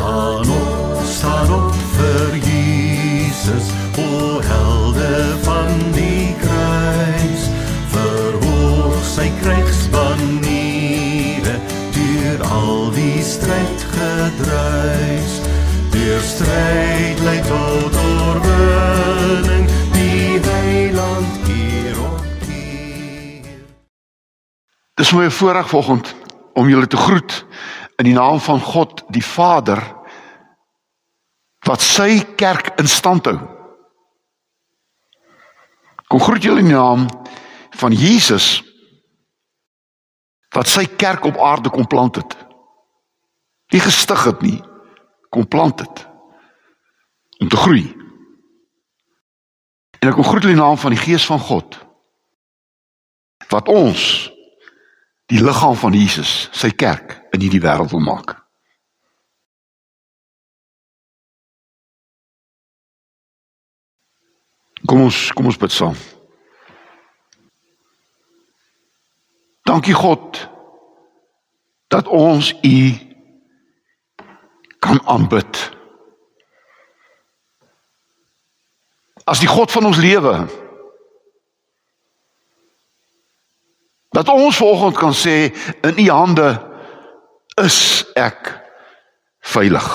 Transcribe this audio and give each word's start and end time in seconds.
Staan 0.00 0.48
op, 0.50 1.00
staan 1.04 1.52
op 1.52 1.74
vir 1.74 2.34
Jesus, 2.34 3.64
o 3.98 4.40
helde 4.40 5.36
van 5.42 5.68
die 5.92 6.34
kruis. 6.40 7.48
Verhoog 7.92 9.04
sy 9.04 9.32
krygsbaniere, 9.42 11.56
deur 11.92 12.40
al 12.48 12.90
die 12.96 13.20
stryd 13.20 13.84
gedruis. 13.92 15.44
Deur 15.92 16.24
stryd 16.24 17.20
lei 17.26 17.40
tot 17.50 17.94
oorwinning, 18.04 19.68
die 19.92 20.40
heiland 20.48 21.32
keer 21.44 22.00
op 22.06 22.24
keer. 22.46 23.52
Dis 24.96 25.12
my 25.12 25.28
voorreg 25.28 25.68
vanoggend 25.68 26.16
om 26.56 26.72
julle 26.72 26.88
te 26.88 26.96
groet 26.96 27.44
in 28.00 28.08
die 28.08 28.16
naam 28.16 28.40
van 28.40 28.60
God 28.64 29.04
die 29.12 29.24
Vader 29.24 29.82
wat 31.68 31.84
sy 31.84 32.22
kerk 32.40 32.72
in 32.80 32.88
stand 32.88 33.28
hou. 33.28 33.36
Kom 36.08 36.22
groet 36.24 36.42
julle 36.42 36.64
in 36.64 36.70
die 36.72 36.78
naam 36.78 37.04
van 37.76 37.94
Jesus 37.94 38.62
wat 40.56 40.72
sy 40.72 40.86
kerk 40.98 41.28
op 41.28 41.38
aarde 41.44 41.70
kom 41.70 41.86
plant 41.86 42.16
het. 42.18 42.34
Nie 43.70 43.82
gestig 43.84 44.24
het 44.26 44.40
nie, 44.42 44.58
kom 45.30 45.46
plant 45.46 45.84
het 45.84 46.06
om 47.40 47.52
te 47.52 47.60
groei. 47.60 47.84
En 50.00 50.08
ek 50.08 50.16
kom 50.16 50.26
groet 50.26 50.42
julle 50.42 50.56
in 50.56 50.58
die 50.58 50.64
naam 50.64 50.80
van 50.80 50.96
die 50.96 51.04
Gees 51.04 51.28
van 51.28 51.40
God 51.52 51.78
wat 53.50 53.68
ons 53.68 54.30
die 55.30 55.40
liggaam 55.42 55.76
van 55.78 55.94
Jesus, 55.94 56.48
sy 56.54 56.70
kerk 56.70 57.19
in 57.30 57.40
hierdie 57.40 57.60
wêreld 57.60 57.90
wil 57.90 58.02
maak. 58.04 58.36
Kom 64.86 65.04
ons 65.06 65.18
kom 65.32 65.46
ons 65.50 65.60
bid 65.60 65.72
saam. 65.72 65.98
Dankie 69.68 69.94
God 69.94 70.48
dat 71.90 72.08
ons 72.08 72.54
U 72.64 72.78
kan 74.80 75.02
aanbid. 75.06 75.60
As 79.24 79.38
die 79.38 79.50
God 79.50 79.70
van 79.70 79.86
ons 79.86 80.00
lewe 80.00 80.34
Dat 84.10 84.28
ons 84.28 84.56
vanoggend 84.56 84.96
kan 84.98 85.14
sê 85.14 85.54
in 85.86 85.98
u 85.98 86.08
hande 86.10 86.69
is 87.64 88.04
ek 88.18 88.52
veilig. 89.40 89.88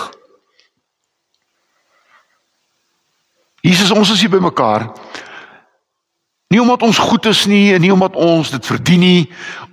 Jesus 3.65 3.91
ons 3.91 4.11
is 4.13 4.21
hier 4.21 4.29
by 4.29 4.41
mekaar. 4.43 4.91
Nie 6.53 6.61
omdat 6.61 6.85
ons 6.85 6.97
goed 7.01 7.25
is 7.25 7.45
nie 7.49 7.73
en 7.73 7.81
nie 7.81 7.93
omdat 7.93 8.15
ons 8.15 8.51
dit 8.53 8.65
verdien 8.65 9.01
nie. 9.01 9.21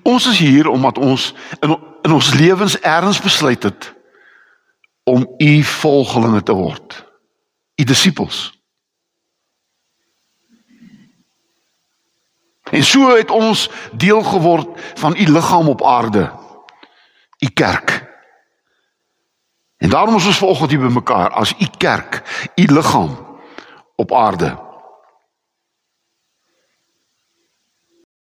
Ons 0.08 0.26
is 0.32 0.38
hier 0.40 0.70
omdat 0.72 0.98
ons 0.98 1.32
in 1.60 1.76
in 2.02 2.12
ons 2.12 2.32
lewens 2.34 2.74
erns 2.80 3.20
besluit 3.22 3.62
het 3.62 3.92
om 5.06 5.22
u 5.38 5.62
volgelinge 5.62 6.42
te 6.42 6.52
word. 6.52 6.96
U 7.78 7.84
disippels. 7.84 8.50
En 12.70 12.84
so 12.84 13.16
het 13.16 13.30
ons 13.30 13.68
deel 13.92 14.22
geword 14.22 14.80
van 14.94 15.16
u 15.16 15.26
liggaam 15.30 15.68
op 15.68 15.84
aarde. 15.84 16.30
U 17.42 17.48
kerk. 17.50 17.90
En 19.76 19.90
daarom 19.90 20.16
is 20.16 20.26
ons 20.26 20.38
vanoggend 20.38 20.70
hier 20.70 20.80
bymekaar 20.80 21.30
as 21.30 21.54
u 21.58 21.66
kerk, 21.78 22.22
u 22.54 22.64
liggaam 22.64 23.38
op 23.96 24.12
aarde. 24.14 24.58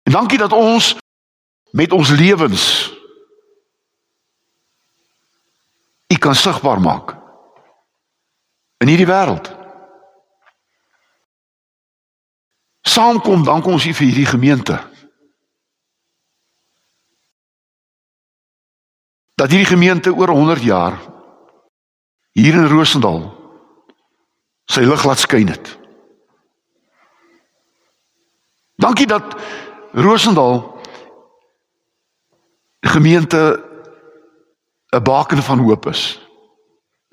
En 0.02 0.12
dankie 0.12 0.38
dat 0.38 0.52
ons 0.52 0.96
met 1.70 1.92
ons 1.92 2.08
lewens 2.08 2.92
u 6.06 6.16
kan 6.16 6.34
sigbaar 6.34 6.80
maak 6.80 7.16
in 8.76 8.88
hierdie 8.88 9.06
wêreld. 9.06 9.58
saamkom 12.98 13.44
dank 13.46 13.66
ons 13.70 13.84
hier 13.86 13.94
vir 13.94 14.08
hierdie 14.08 14.26
gemeente. 14.26 14.78
Dat 19.38 19.50
hierdie 19.54 19.70
gemeente 19.70 20.14
oor 20.14 20.28
100 20.28 20.62
jaar 20.62 20.98
hier 22.34 22.54
in 22.58 22.66
Rosendal 22.66 23.20
sy 24.68 24.82
lig 24.82 25.04
laat 25.06 25.22
skyn 25.22 25.48
het. 25.48 25.70
Dankie 28.82 29.06
dat 29.06 29.38
Rosendal 29.94 30.82
gemeente 32.82 33.62
'n 34.90 35.02
baken 35.02 35.42
van 35.42 35.58
hoop 35.58 35.86
is 35.86 36.20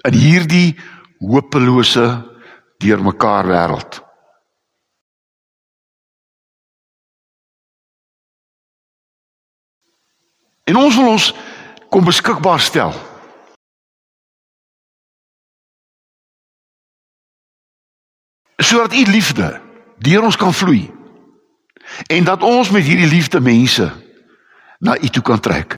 in 0.06 0.14
hierdie 0.14 0.78
hopelose 1.20 2.06
deurmekaar 2.78 3.46
wêreld. 3.48 4.02
En 10.64 10.76
ons 10.76 10.96
wil 10.96 11.08
ons 11.08 11.34
kom 11.96 12.04
beskikbaar 12.04 12.60
stel. 12.60 12.92
Sodat 18.58 18.94
u 18.94 19.04
liefde 19.08 19.62
deur 19.98 20.24
ons 20.24 20.36
kan 20.36 20.54
vloei. 20.54 20.92
En 22.12 22.24
dat 22.24 22.44
ons 22.44 22.70
met 22.70 22.84
hierdie 22.84 23.08
liefde 23.08 23.40
mense 23.40 23.88
na 24.80 24.98
u 25.00 25.08
toe 25.08 25.24
kan 25.24 25.40
trek. 25.40 25.78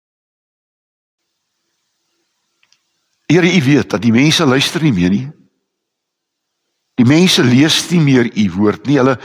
Here, 3.25 3.55
u 3.55 3.61
weet 3.63 3.89
dat 3.89 4.01
die 4.01 4.11
mense 4.11 4.45
luister 4.45 4.81
nie 4.81 4.93
meer 4.93 5.13
nie. 5.13 5.29
Die 6.97 7.05
mense 7.05 7.43
lees 7.43 7.83
nie 7.89 8.01
meer 8.01 8.31
u 8.33 8.47
woord 8.57 8.89
nie. 8.89 8.97
Hulle 8.97 9.19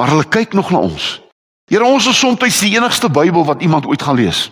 maar 0.00 0.08
hulle 0.08 0.24
kyk 0.24 0.56
nog 0.56 0.72
na 0.72 0.80
ons. 0.88 1.20
Here 1.68 1.84
ons 1.84 2.08
is 2.08 2.18
soms 2.18 2.60
die 2.64 2.72
enigste 2.80 3.12
Bybel 3.12 3.44
wat 3.44 3.60
iemand 3.60 3.84
ooit 3.84 4.02
gaan 4.02 4.16
lees. 4.16 4.48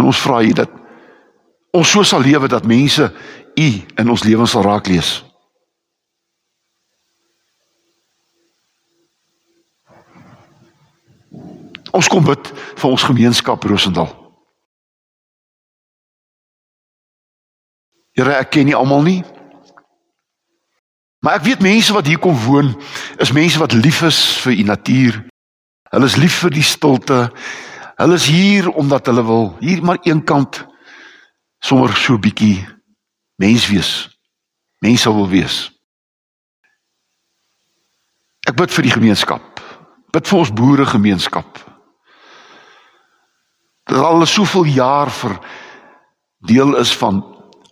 En 0.00 0.06
ons 0.08 0.20
vra 0.24 0.40
U 0.40 0.52
dat 0.56 0.70
ons 1.76 1.90
so 1.90 2.02
sal 2.02 2.24
lewe 2.24 2.48
dat 2.48 2.64
mense 2.66 3.10
U 3.60 3.68
in 4.00 4.10
ons 4.10 4.24
lewens 4.24 4.54
sal 4.56 4.64
raak 4.64 4.88
lees. 4.88 5.18
Ons 11.92 12.08
kom 12.08 12.24
bid 12.24 12.48
vir 12.78 12.88
ons 12.88 13.04
gemeenskap 13.04 13.66
Rosendal. 13.66 14.08
Here, 18.16 18.38
ek 18.38 18.54
ken 18.54 18.70
nie 18.70 18.76
almal 18.78 19.02
nie. 19.04 19.20
Maar 21.20 21.40
ek 21.40 21.48
weet 21.50 21.64
mense 21.64 21.92
wat 21.92 22.08
hier 22.08 22.20
kom 22.22 22.38
woon 22.46 22.72
is 23.20 23.34
mense 23.36 23.60
wat 23.60 23.76
lief 23.76 24.00
is 24.06 24.20
vir 24.40 24.56
die 24.56 24.68
natuur. 24.68 25.18
Hulle 25.90 26.08
is 26.08 26.16
lief 26.16 26.40
vir 26.44 26.54
die 26.54 26.64
stilte. 26.64 27.26
Hulle 28.00 28.16
is 28.16 28.26
hier 28.32 28.70
omdat 28.80 29.10
hulle 29.10 29.24
wil 29.28 29.50
hier 29.60 29.82
maar 29.84 29.98
eenkant 30.08 30.62
sommer 31.60 31.92
so 31.96 32.16
bietjie 32.16 32.64
mens 33.36 33.66
wees. 33.68 33.90
Mense 34.80 35.12
wil 35.12 35.28
wees. 35.28 35.66
Ek 38.48 38.56
bid 38.56 38.72
vir 38.72 38.88
die 38.88 38.94
gemeenskap. 38.94 39.60
Bid 40.16 40.32
vir 40.32 40.40
ons 40.40 40.54
boere 40.56 40.88
gemeenskap. 40.88 41.60
Dat 43.84 44.00
al 44.00 44.24
soveel 44.24 44.72
jaar 44.72 45.12
vir 45.12 45.36
deel 46.48 46.78
is 46.80 46.96
van 46.96 47.20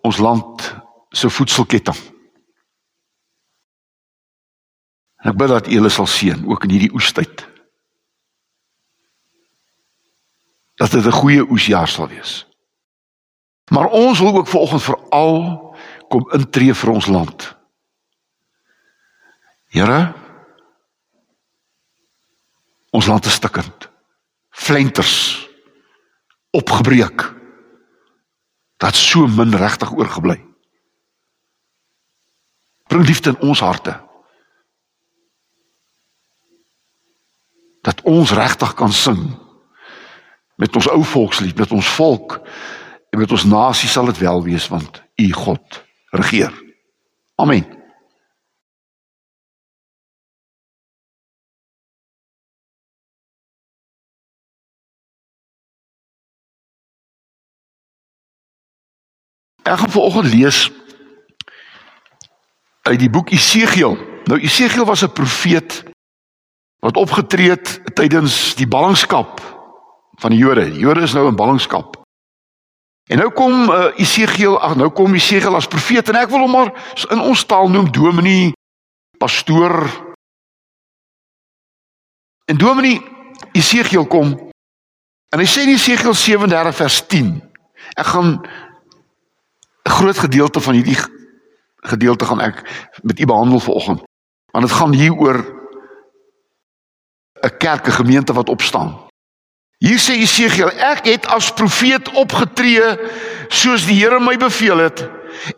ons 0.05 0.21
land 0.21 0.69
se 1.17 1.33
voedselketting. 1.33 1.97
Ek 5.25 5.41
bid 5.41 5.57
dat 5.57 5.73
U 5.73 5.79
hulle 5.81 5.91
sal 5.91 6.07
seën 6.07 6.45
ook 6.45 6.69
in 6.69 6.77
hierdie 6.77 6.93
oestyd. 6.93 7.48
Dat 10.79 10.91
dit 10.91 11.05
'n 11.05 11.21
goeie 11.21 11.51
oesjaar 11.51 11.89
sal 11.89 12.09
wees. 12.09 12.47
Maar 13.71 13.87
ons 13.87 14.19
wil 14.19 14.37
ook 14.37 14.47
vanoggend 14.47 14.83
veral 14.83 15.77
kom 16.09 16.31
intree 16.31 16.75
vir 16.75 16.91
ons 16.91 17.07
land. 17.07 17.57
Here 19.67 20.15
Ons 22.91 23.07
land 23.07 23.25
is 23.25 23.33
stikkend. 23.33 23.91
Flenters 24.49 25.49
opgebreek. 26.51 27.35
Dat 28.77 28.95
so 28.95 29.27
min 29.27 29.57
regtig 29.57 29.93
oorgebly. 29.93 30.45
Bring 32.87 33.07
liefde 33.07 33.31
in 33.31 33.41
ons 33.41 33.61
harte. 33.61 34.09
dat 37.89 38.03
ons 38.03 38.33
regtig 38.37 38.75
kan 38.75 38.93
sing 38.93 39.21
Met 40.59 40.75
ons 40.75 40.89
ou 40.91 41.05
volkslied, 41.07 41.57
met 41.59 41.73
ons 41.73 41.89
volk 41.95 42.41
en 43.11 43.19
met 43.19 43.31
ons 43.31 43.45
nasie 43.47 43.89
sal 43.89 44.11
dit 44.11 44.19
wel 44.19 44.43
wees 44.43 44.67
want 44.69 45.03
U 45.17 45.33
God 45.33 45.83
regeer. 46.11 46.55
Amen. 47.39 47.67
Ek 59.63 59.79
gaan 59.79 59.91
vanoggend 59.91 60.33
lees 60.33 60.71
uit 62.89 62.99
die 62.99 63.11
boek 63.11 63.31
Esegiel. 63.31 63.95
Nou 64.27 64.41
Esegiel 64.41 64.89
was 64.89 65.05
'n 65.05 65.13
profeet 65.13 65.85
wat 66.81 66.97
opgetree 66.97 67.51
het 67.51 67.81
tydens 67.95 68.55
die 68.55 68.67
ballingskap 68.67 69.58
van 70.19 70.35
die 70.35 70.39
Jode. 70.39 70.67
Die 70.71 70.83
Jode 70.83 71.07
is 71.07 71.15
nou 71.15 71.27
in 71.29 71.37
ballingskap. 71.37 71.97
En 73.09 73.23
nou 73.23 73.31
kom 73.33 73.71
uh, 73.71 73.89
Esegiel, 73.97 74.59
ag 74.61 74.77
nou 74.77 74.91
kom 74.93 75.15
Esegiel 75.17 75.57
as 75.57 75.69
profeet 75.71 76.11
en 76.13 76.19
ek 76.21 76.29
wil 76.33 76.45
hom 76.45 76.53
maar 76.53 76.73
in 77.09 77.23
ons 77.25 77.45
taal 77.49 77.71
noem 77.73 77.89
dominee, 77.93 78.53
pastoor. 79.19 79.81
En 82.49 82.61
dominee 82.61 83.01
Esegiel 83.57 84.05
kom 84.13 84.35
en 85.29 85.41
hy 85.41 85.47
sê 85.49 85.65
in 85.65 85.73
Esegiel 85.73 86.17
37 86.17 86.77
vers 86.77 87.01
10. 87.09 87.33
Ek 87.97 88.13
gaan 88.13 88.41
'n 89.89 89.91
groot 89.91 90.19
gedeelte 90.19 90.61
van 90.61 90.75
hierdie 90.75 90.99
gedeelte 91.89 92.25
gaan 92.25 92.41
ek 92.41 92.61
met 93.03 93.21
u 93.21 93.25
behandel 93.25 93.61
vanoggend. 93.61 94.03
Want 94.53 94.67
dit 94.69 94.77
gaan 94.77 94.93
hier 94.93 95.15
oor 95.17 95.39
'n 97.41 97.57
kerk, 97.59 97.87
'n 97.87 98.01
gemeente 98.05 98.33
wat 98.33 98.49
opstaan. 98.49 99.08
Hier 99.79 99.99
sê 100.03 100.17
Jesegiel, 100.19 100.73
ek 100.75 101.07
het 101.07 101.27
as 101.31 101.53
profeet 101.55 102.09
opgetree 102.19 102.97
soos 103.47 103.87
die 103.87 104.01
Here 104.01 104.19
my 104.19 104.35
beveel 104.41 104.83
het 104.83 105.05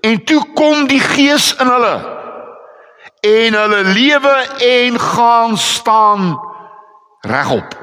en 0.05 0.19
toe 0.29 0.43
kom 0.53 0.85
die 0.91 1.01
Gees 1.01 1.55
in 1.57 1.71
hulle 1.73 1.95
en 3.25 3.57
hulle 3.57 3.81
lewe 3.95 4.35
en 4.67 4.99
gaan 5.01 5.57
staan 5.57 6.35
regop. 7.25 7.77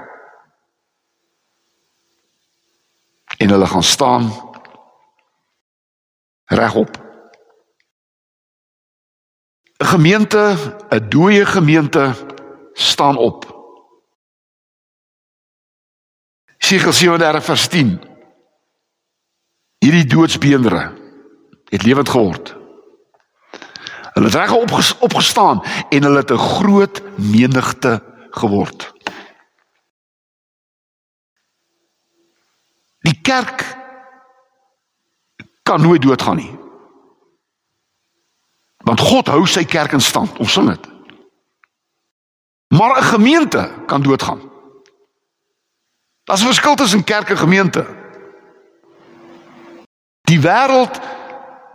En 3.38 3.50
hulle 3.50 3.66
gaan 3.66 3.84
staan 3.84 4.30
regop. 6.46 6.98
'n 9.78 9.86
Gemeente, 9.86 10.56
'n 10.90 11.10
dooie 11.10 11.46
gemeente 11.46 12.14
staan 12.74 13.18
op. 13.18 13.57
Siegel 16.68 16.92
37 16.94 17.44
vers 17.44 17.68
10. 17.68 18.00
Hierdie 19.80 20.06
doodsbeendere 20.06 20.82
het 21.72 21.84
lewend 21.84 22.10
geword. 22.10 22.56
Hulle 24.12 24.26
het 24.26 24.36
reg 24.36 24.52
opges, 24.52 24.98
opgestaan 24.98 25.62
en 25.90 26.04
hulle 26.04 26.18
het 26.18 26.32
'n 26.32 26.38
groot 26.38 27.02
menigte 27.16 28.04
geword. 28.30 28.94
Die 33.00 33.22
kerk 33.22 33.78
kan 35.64 35.82
nooit 35.82 36.02
doodgaan 36.02 36.36
nie. 36.36 36.60
Want 38.78 39.00
God 39.00 39.28
hou 39.28 39.46
sy 39.46 39.64
kerk 39.66 39.92
in 39.92 40.02
stand, 40.02 40.38
ons 40.38 40.54
sing 40.54 40.68
dit. 40.68 40.88
Maar 42.68 43.00
'n 43.00 43.04
gemeente 43.04 43.84
kan 43.86 44.02
doodgaan. 44.02 44.47
Daar's 46.28 46.42
'n 46.42 46.46
verskil 46.46 46.76
tussen 46.76 47.04
kerk 47.04 47.30
en 47.30 47.38
gemeente. 47.38 47.86
Die 50.22 50.40
wêreld 50.40 51.00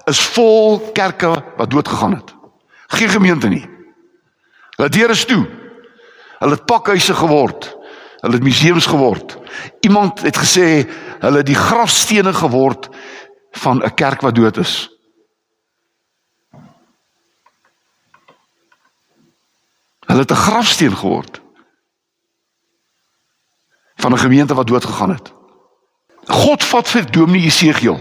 is 0.05 0.21
vol 0.21 0.91
kerke 0.93 1.45
wat 1.57 1.71
doodgegaan 1.71 2.15
het. 2.15 2.35
Geen 2.87 3.09
gemeente 3.09 3.49
nie. 3.49 3.71
Hulle 4.77 4.89
deure 4.89 5.13
is 5.13 5.25
toe. 5.25 5.49
Hulle 6.39 6.53
het 6.53 6.65
pakhuise 6.65 7.15
geword. 7.15 7.77
Hulle 8.21 8.35
het 8.35 8.43
museums 8.43 8.87
geword. 8.87 9.39
Iemand 9.81 10.21
het 10.21 10.37
gesê 10.37 10.89
hulle 11.21 11.37
het 11.37 11.47
die 11.47 11.63
grafstene 11.69 12.33
geword 12.33 12.89
van 13.51 13.85
'n 13.85 13.95
kerk 13.95 14.21
wat 14.21 14.35
dood 14.35 14.57
is. 14.57 14.91
Hulle 20.07 20.21
het 20.21 20.31
'n 20.31 20.45
grafsteen 20.45 20.97
geword 20.97 21.43
van 24.03 24.13
'n 24.13 24.19
gemeente 24.19 24.55
wat 24.55 24.67
dood 24.67 24.85
gegaan 24.85 25.11
het. 25.11 25.33
God 26.27 26.65
vat 26.65 26.89
vir 26.89 27.11
Dominee 27.11 27.43
Jesegiel 27.43 28.01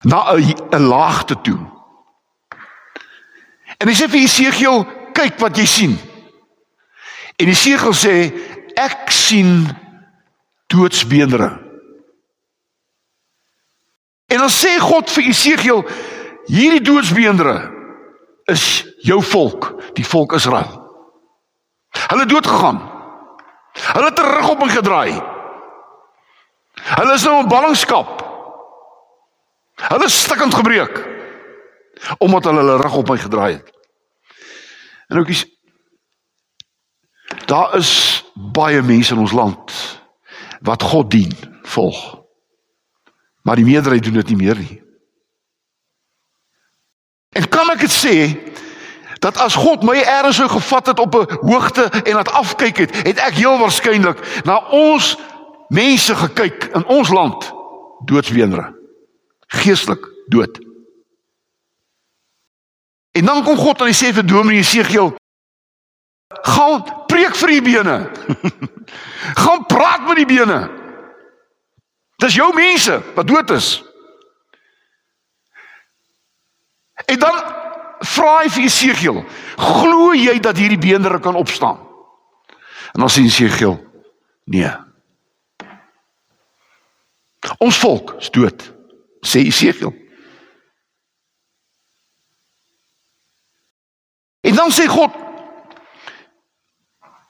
na 0.00 0.32
'n 0.34 0.82
laagte 0.82 1.40
toe. 1.40 1.58
En 3.78 3.88
hy 3.88 3.94
sê 3.94 4.08
vir 4.08 4.20
Jesegiel, 4.20 4.86
kyk 5.12 5.38
wat 5.38 5.56
jy 5.56 5.66
sien. 5.66 5.98
En 7.36 7.46
Jesegiel 7.46 7.92
sê 7.92 8.32
ek 8.74 9.10
sien 9.10 9.68
doodsbeendere. 10.66 11.50
En 14.26 14.38
dan 14.38 14.48
sê 14.48 14.78
God 14.78 15.10
vir 15.10 15.24
Jesegiel, 15.24 15.84
hierdie 16.46 16.80
doodsbeendere 16.80 17.70
is 18.44 18.84
jou 19.02 19.22
volk, 19.22 19.82
die 19.94 20.06
volk 20.06 20.32
Israel. 20.32 20.80
Hulle 22.08 22.26
dood 22.26 22.46
gegaan. 22.46 22.99
Hulle 23.72 24.04
het 24.04 24.16
terug 24.16 24.48
op 24.48 24.60
en 24.60 24.70
gedraai. 24.70 25.22
Hulle 26.80 27.12
is 27.14 27.24
nou 27.24 27.38
in 27.42 27.48
ballingskap. 27.48 28.24
Hulle 29.80 30.04
is 30.04 30.22
stikkend 30.22 30.54
gebreek 30.54 31.06
omdat 32.18 32.44
hulle 32.44 32.62
hulle 32.62 32.76
rug 32.80 32.94
op 32.96 33.08
my 33.12 33.16
gedraai 33.20 33.52
het. 33.52 33.72
En 35.08 35.20
oukies 35.20 35.44
daar 37.46 37.74
is 37.76 37.90
baie 38.34 38.82
mense 38.82 39.14
in 39.14 39.20
ons 39.20 39.34
land 39.36 39.74
wat 40.60 40.82
God 40.82 41.10
dien, 41.10 41.32
volg. 41.62 41.98
Maar 43.42 43.56
die 43.56 43.64
meerderheid 43.64 44.04
doen 44.04 44.18
dit 44.20 44.32
nie 44.32 44.36
meer 44.36 44.58
nie. 44.58 44.76
En 47.36 47.48
kan 47.48 47.70
ek 47.72 47.84
dit 47.86 47.94
sê 47.94 48.14
dat 49.20 49.36
as 49.36 49.54
God 49.54 49.82
my 49.84 49.98
eers 50.00 50.36
sou 50.40 50.48
gevat 50.48 50.86
het 50.86 50.98
op 50.98 51.14
'n 51.14 51.28
hoogte 51.44 51.82
en 51.82 52.14
laat 52.14 52.32
afkyk 52.32 52.76
het, 52.76 52.96
het 52.96 53.18
ek 53.18 53.34
heel 53.34 53.58
waarskynlik 53.58 54.42
na 54.44 54.56
ons 54.68 55.16
mense 55.68 56.14
gekyk 56.14 56.64
in 56.74 56.84
ons 56.84 57.08
land 57.08 57.52
doodsweenre. 58.04 58.78
Geestelik 59.46 60.08
dood. 60.26 60.58
En 63.10 63.24
dan 63.24 63.44
kom 63.44 63.56
God 63.56 63.80
en 63.80 63.86
hy 63.86 63.94
sê 63.94 64.12
vir 64.14 64.26
Dominee 64.26 64.62
Jesegiel: 64.62 65.14
"Gaan 66.28 66.84
preek 67.06 67.36
vir 67.36 67.48
die 67.48 67.62
bene. 67.62 68.10
Gaan 69.42 69.66
praat 69.66 70.06
met 70.06 70.16
die 70.16 70.26
bene." 70.26 70.70
Dis 72.16 72.34
jou 72.34 72.54
mense 72.54 73.02
wat 73.14 73.26
dood 73.26 73.50
is. 73.50 73.84
En 77.04 77.18
dan 77.18 77.59
vra 78.00 78.38
hy 78.42 78.48
vir 78.48 78.62
Jesegiel, 78.62 79.24
"Glo 79.56 80.12
jy 80.14 80.40
dat 80.40 80.56
hierdie 80.56 80.78
beendere 80.78 81.20
kan 81.20 81.34
opstaan?" 81.34 81.78
En 82.92 83.00
dan 83.00 83.08
sê 83.08 83.22
Jesegiel, 83.22 83.78
"Nee." 84.44 84.72
Ons 87.58 87.78
volk 87.78 88.14
is 88.18 88.30
dood, 88.30 88.72
sê 89.20 89.44
Jesegiel. 89.44 89.94
En 94.40 94.54
dan 94.54 94.70
sê 94.70 94.86
God, 94.86 95.10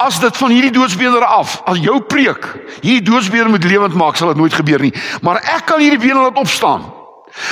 As 0.01 0.17
dit 0.21 0.37
van 0.37 0.49
hierdie 0.49 0.73
doodsbeendere 0.73 1.27
af, 1.29 1.59
as 1.69 1.77
jou 1.85 1.99
preek 2.09 2.47
hierdie 2.81 3.03
doodsbeendere 3.05 3.53
moet 3.53 3.67
lewend 3.69 3.95
maak, 3.95 4.17
sal 4.17 4.31
dit 4.33 4.41
nooit 4.41 4.55
gebeur 4.57 4.81
nie. 4.81 4.95
Maar 5.21 5.43
ek 5.59 5.67
kan 5.69 5.83
hierdie 5.83 6.01
bene 6.01 6.23
laat 6.23 6.41
opstaan. 6.41 6.87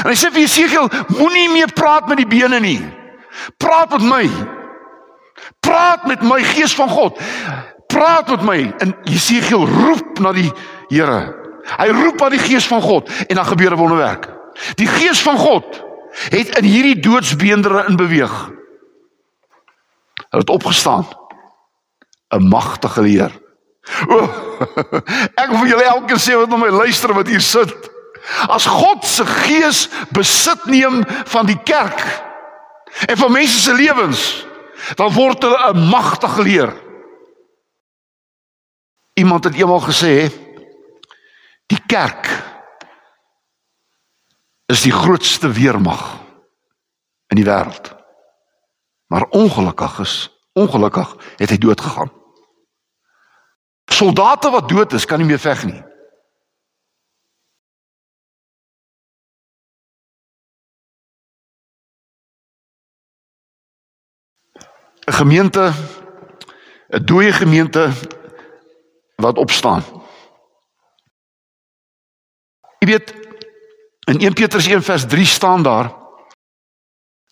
En 0.00 0.08
hy 0.08 0.16
sê 0.16 0.30
vir 0.32 0.46
Jesegiel, 0.46 0.88
moenie 1.18 1.50
meer 1.52 1.72
praat 1.76 2.08
met 2.08 2.16
die 2.22 2.28
bene 2.28 2.60
nie. 2.64 2.80
Praat 3.56 3.90
met 3.90 4.02
my. 4.02 4.30
Praat 5.60 6.06
met 6.06 6.22
my 6.22 6.42
gees 6.42 6.74
van 6.74 6.88
God. 6.88 7.20
Praat 7.86 8.28
met 8.28 8.42
my. 8.42 8.74
En 8.78 8.96
Jesegiel 9.02 9.66
roep 9.66 10.18
na 10.18 10.32
die 10.32 10.52
Here. 10.88 11.34
Hy 11.68 11.88
roep 11.92 12.22
aan 12.22 12.32
die 12.32 12.40
gees 12.40 12.66
van 12.66 12.80
God 12.80 13.10
en 13.26 13.34
dan 13.36 13.44
gebeur 13.44 13.72
'n 13.72 13.80
wonderwerk. 13.80 14.28
Die 14.74 14.86
gees 14.86 15.20
van 15.22 15.36
God 15.36 15.84
het 16.32 16.58
in 16.58 16.64
hierdie 16.64 17.00
doodsbeendere 17.00 17.84
in 17.88 17.96
beweeg. 17.96 18.50
Hulle 20.30 20.42
het 20.42 20.50
opgestaan. 20.50 21.06
'n 22.28 22.48
magtige 22.48 23.02
leer. 23.02 23.32
O, 24.08 24.18
ek 25.42 25.50
wil 25.50 25.66
julle 25.66 25.84
elkeen 25.84 26.20
sê 26.20 26.36
wat 26.36 26.48
na 26.48 26.56
my 26.56 26.68
luister 26.68 27.14
wat 27.14 27.28
hier 27.28 27.40
sit. 27.40 27.90
As 28.48 28.66
God 28.66 29.04
se 29.04 29.24
gees 29.26 29.88
besit 30.12 30.64
neem 30.64 31.04
van 31.24 31.46
die 31.46 31.60
kerk 31.64 32.27
en 33.06 33.16
van 33.16 33.32
mense 33.32 33.60
se 33.60 33.74
lewens, 33.74 34.46
dan 34.94 35.12
word 35.12 35.42
hulle 35.42 35.72
'n 35.72 35.88
magtige 35.88 36.42
leer. 36.42 36.72
Iemand 39.14 39.44
het 39.44 39.54
eendag 39.54 39.84
gesê 39.84 40.30
Die 41.68 41.80
kerk 41.86 42.28
is 44.72 44.82
die 44.82 44.92
grootste 44.92 45.50
weermag 45.52 46.00
in 47.28 47.36
die 47.40 47.44
wêreld. 47.44 47.92
Maar 49.12 49.28
ongelukkig 49.36 49.98
is 50.04 50.14
ongelukkig 50.52 51.12
het 51.36 51.52
hy 51.52 51.58
dood 51.60 51.80
gegaan. 51.80 52.10
Soldate 53.92 54.50
wat 54.50 54.68
dood 54.68 54.92
is, 54.92 55.04
kan 55.04 55.20
nie 55.20 55.28
meer 55.28 55.40
veg 55.40 55.64
nie. 55.64 55.82
'n 65.08 65.12
gemeente 65.12 65.72
'n 66.88 67.04
dooie 67.04 67.32
gemeente 67.32 67.92
wat 69.16 69.38
opstaan. 69.38 69.82
Jy 72.78 72.86
weet 72.88 73.14
in 74.04 74.20
1 74.20 74.32
Petrus 74.32 74.66
1 74.66 74.82
vers 74.82 75.06
3 75.06 75.26
staan 75.26 75.62
daar 75.62 75.96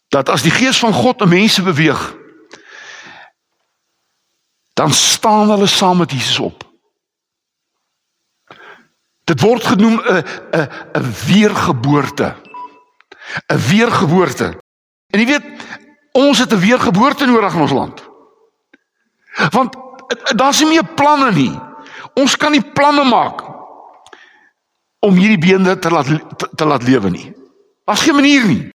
dat 0.09 0.29
as 0.29 0.43
die 0.43 0.51
gees 0.51 0.79
van 0.79 0.93
God 0.93 1.21
'n 1.21 1.29
mense 1.29 1.63
beweeg 1.63 2.17
dan 4.73 4.93
staan 4.93 5.51
hulle 5.51 5.67
saam 5.67 5.97
met 5.97 6.11
Jesus 6.11 6.39
op. 6.39 6.65
Dit 9.25 9.41
word 9.41 9.65
genoem 9.65 10.01
'n 10.01 10.25
'n 10.53 10.69
'n 10.93 11.13
weergeboorte. 11.27 12.37
'n 13.53 13.61
Weergeboorte. 13.69 14.63
En 15.07 15.21
jy 15.21 15.27
weet 15.27 15.45
Ons 16.17 16.39
het 16.39 16.53
'n 16.53 16.65
weergeboorte 16.65 17.27
nodig 17.27 17.55
in 17.55 17.61
ons 17.61 17.73
land. 17.73 17.99
Want 19.51 19.77
daar's 20.35 20.61
nie 20.61 20.69
meer 20.69 20.85
planne 20.85 21.33
nie. 21.33 21.53
Ons 22.15 22.37
kan 22.37 22.51
nie 22.51 22.65
planne 22.73 23.05
maak 23.05 23.43
om 24.99 25.15
hierdie 25.15 25.39
beende 25.39 25.79
te 25.79 25.91
laat 25.91 26.07
te, 26.37 26.49
te 26.55 26.65
laat 26.65 26.83
lewe 26.83 27.11
nie. 27.11 27.33
Daar's 27.85 28.03
geen 28.03 28.15
manier 28.15 28.47
nie. 28.47 28.71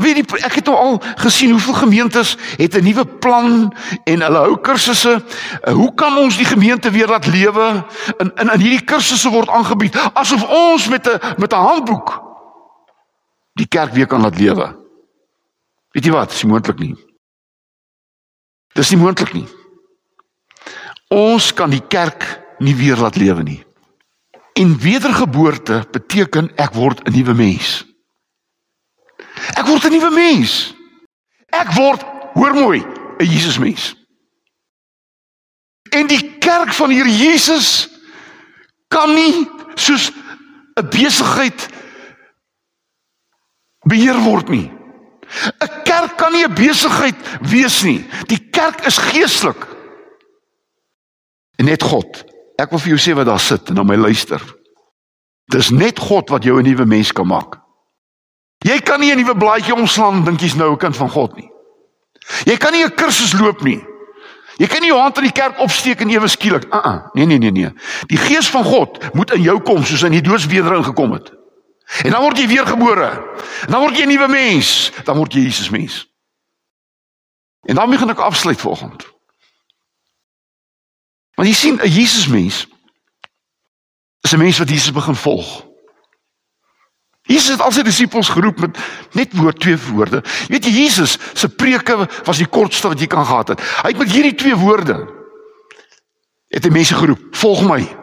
Weet 0.00 0.16
jy 0.16 0.40
ek 0.46 0.54
het 0.60 0.68
nou 0.70 0.76
al 0.76 0.98
gesien 1.20 1.50
hoeveel 1.50 1.74
gemeentes 1.74 2.36
het 2.56 2.74
'n 2.74 2.84
nuwe 2.84 3.04
plan 3.04 3.74
en 4.04 4.22
hulle 4.22 4.38
hou 4.38 4.56
kursusse. 4.60 5.22
Hoe 5.72 5.94
kan 5.94 6.16
ons 6.16 6.36
die 6.36 6.46
gemeente 6.46 6.90
weer 6.90 7.08
laat 7.08 7.26
lewe? 7.26 7.84
In 8.18 8.32
in 8.34 8.50
in 8.50 8.60
hierdie 8.60 8.84
kursusse 8.84 9.30
word 9.30 9.48
aangebied 9.48 9.96
asof 10.12 10.44
ons 10.48 10.88
met 10.88 11.06
'n 11.06 11.20
met 11.36 11.52
'n 11.52 11.56
handboek 11.56 12.22
die 13.52 13.68
kerk 13.68 13.92
weer 13.92 14.06
kan 14.06 14.20
laat 14.20 14.38
lewe. 14.38 14.76
Weet 15.90 16.06
jy 16.06 16.12
wat? 16.14 16.30
Dis 16.30 16.42
nie 16.42 16.50
moontlik 16.52 16.78
nie. 16.78 16.94
Dis 18.78 18.90
nie 18.90 19.00
moontlik 19.00 19.32
nie. 19.34 19.46
Ons 21.10 21.50
kan 21.52 21.70
die 21.70 21.82
kerk 21.82 22.22
nie 22.62 22.76
weer 22.78 23.00
laat 23.00 23.18
lewe 23.18 23.42
nie. 23.42 23.58
En 24.54 24.76
wedergeboorte 24.78 25.82
beteken 25.90 26.52
ek 26.56 26.74
word 26.74 27.02
'n 27.06 27.12
nuwe 27.12 27.34
mens. 27.34 27.84
Ek 29.58 29.66
word 29.66 29.84
'n 29.84 29.92
nuwe 29.92 30.10
mens. 30.10 30.74
Ek 31.50 31.72
word, 31.74 32.02
hoor 32.34 32.54
mooi, 32.54 32.80
'n 33.18 33.26
Jesusmens. 33.26 33.94
En 35.90 36.06
die 36.06 36.38
kerk 36.38 36.72
van 36.72 36.90
hier 36.90 37.06
Jesus 37.06 37.88
kan 38.88 39.14
nie 39.14 39.48
soos 39.74 40.12
'n 40.78 40.88
besigheid 40.88 41.68
beheer 43.82 44.18
word 44.22 44.48
nie. 44.48 44.79
'n 45.60 45.82
Kerk 45.84 46.16
kan 46.16 46.32
nie 46.32 46.44
'n 46.44 46.54
besigheid 46.54 47.16
wees 47.40 47.82
nie. 47.82 48.06
Die 48.26 48.48
kerk 48.50 48.86
is 48.86 48.96
geestelik. 48.98 49.66
En 51.56 51.64
net 51.64 51.82
God. 51.82 52.24
Ek 52.56 52.70
wil 52.70 52.78
vir 52.78 52.88
jou 52.96 52.98
sê 52.98 53.14
wat 53.16 53.26
daar 53.26 53.40
sit 53.40 53.68
en 53.68 53.74
na 53.74 53.82
my 53.82 53.96
luister. 53.96 54.40
Dis 55.44 55.70
net 55.70 55.98
God 55.98 56.28
wat 56.28 56.44
jou 56.44 56.58
'n 56.58 56.64
nuwe 56.64 56.86
mens 56.86 57.12
kan 57.12 57.26
maak. 57.26 57.58
Jy 58.58 58.80
kan 58.80 59.00
nie 59.00 59.12
'n 59.12 59.16
nuwe 59.16 59.36
blaadjie 59.36 59.74
omslaan 59.74 60.24
dink 60.24 60.40
jy's 60.40 60.54
nou 60.54 60.72
'n 60.72 60.78
kind 60.78 60.96
van 60.96 61.10
God 61.10 61.36
nie. 61.36 61.50
Jy 62.44 62.56
kan 62.56 62.72
nie 62.72 62.84
'n 62.84 62.94
kursus 62.94 63.32
loop 63.32 63.62
nie. 63.62 63.84
Jy 64.56 64.66
kan 64.66 64.80
nie 64.80 64.88
jou 64.88 65.00
hand 65.00 65.16
in 65.16 65.24
die 65.24 65.32
kerk 65.32 65.58
opsteek 65.58 66.00
en 66.00 66.10
ewe 66.10 66.28
skielik, 66.28 66.66
uh 66.68 66.80
uh, 66.84 66.98
nee 67.12 67.26
nee 67.26 67.38
nee 67.38 67.50
nee. 67.50 67.70
Die 68.06 68.18
gees 68.18 68.50
van 68.50 68.64
God 68.64 69.14
moet 69.14 69.32
in 69.32 69.42
jou 69.42 69.60
kom 69.60 69.84
soos 69.84 70.02
in 70.02 70.12
die 70.12 70.20
doodswedering 70.20 70.84
gekom 70.84 71.12
het. 71.12 71.39
En 72.02 72.10
dan 72.10 72.22
word 72.22 72.38
jy 72.38 72.46
weergebore. 72.46 73.10
Dan 73.66 73.80
word 73.80 73.96
jy 73.96 74.04
'n 74.04 74.08
nuwe 74.08 74.28
mens, 74.28 74.92
dan 75.04 75.16
word 75.16 75.32
jy 75.32 75.40
Jesus 75.40 75.70
mens. 75.70 76.08
En 77.62 77.74
dan 77.74 77.90
begin 77.90 78.10
ek 78.10 78.18
afsluit 78.18 78.60
vanoggend. 78.60 79.06
Want 81.34 81.48
jy 81.48 81.54
sien 81.54 81.80
'n 81.82 81.88
Jesus 81.88 82.26
mens 82.26 82.66
is 84.20 84.32
'n 84.32 84.38
mens 84.38 84.58
wat 84.58 84.68
Jesus 84.68 84.92
begin 84.92 85.14
volg. 85.14 85.68
Jesus 87.22 87.48
het 87.48 87.60
al 87.60 87.72
sy 87.72 87.82
disippels 87.82 88.28
geroep 88.28 88.58
met 88.60 88.78
net 89.12 89.36
woord 89.36 89.60
twee 89.60 89.76
woorde. 89.76 90.22
Jy 90.24 90.46
weet 90.48 90.64
jy 90.64 90.70
Jesus 90.70 91.18
se 91.32 91.48
preke 91.48 92.08
was 92.24 92.36
die 92.36 92.48
kortste 92.48 92.88
wat 92.88 93.00
jy 93.00 93.06
kan 93.06 93.26
gehad 93.26 93.48
het. 93.48 93.60
Hy 93.60 93.88
het 93.88 93.98
met 93.98 94.10
hierdie 94.10 94.34
twee 94.34 94.56
woorde 94.56 95.18
het 96.50 96.62
die 96.62 96.70
mense 96.70 96.94
geroep, 96.94 97.20
"Volg 97.30 97.62
my." 97.62 97.99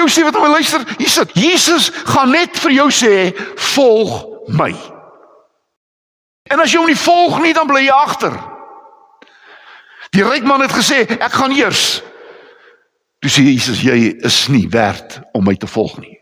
Vir 0.00 0.08
jou 0.08 0.14
sê 0.16 0.22
wat 0.24 0.36
my 0.40 0.48
luister, 0.48 0.84
hier 0.96 1.10
sit. 1.12 1.32
Jesus 1.36 1.90
gaan 2.08 2.30
net 2.32 2.56
vir 2.56 2.72
jou 2.72 2.88
sê, 2.88 3.36
"Volg 3.74 4.24
my." 4.48 4.72
En 6.50 6.60
as 6.60 6.72
jy 6.72 6.78
hom 6.78 6.86
nie 6.86 6.96
volg 6.96 7.40
nie, 7.42 7.52
dan 7.52 7.66
bly 7.66 7.82
jy 7.84 7.92
agter. 7.92 8.32
Die 10.12 10.24
ryk 10.24 10.42
man 10.42 10.60
het 10.60 10.72
gesê, 10.72 11.06
"Ek 11.20 11.32
gaan 11.32 11.52
eers." 11.52 12.02
Toe 13.20 13.30
sê 13.30 13.42
Jesus, 13.42 13.82
"Jy 13.82 14.16
is 14.24 14.48
nie 14.48 14.68
werd 14.68 15.20
om 15.32 15.44
my 15.44 15.54
te 15.54 15.66
volg 15.66 15.98
nie." 15.98 16.18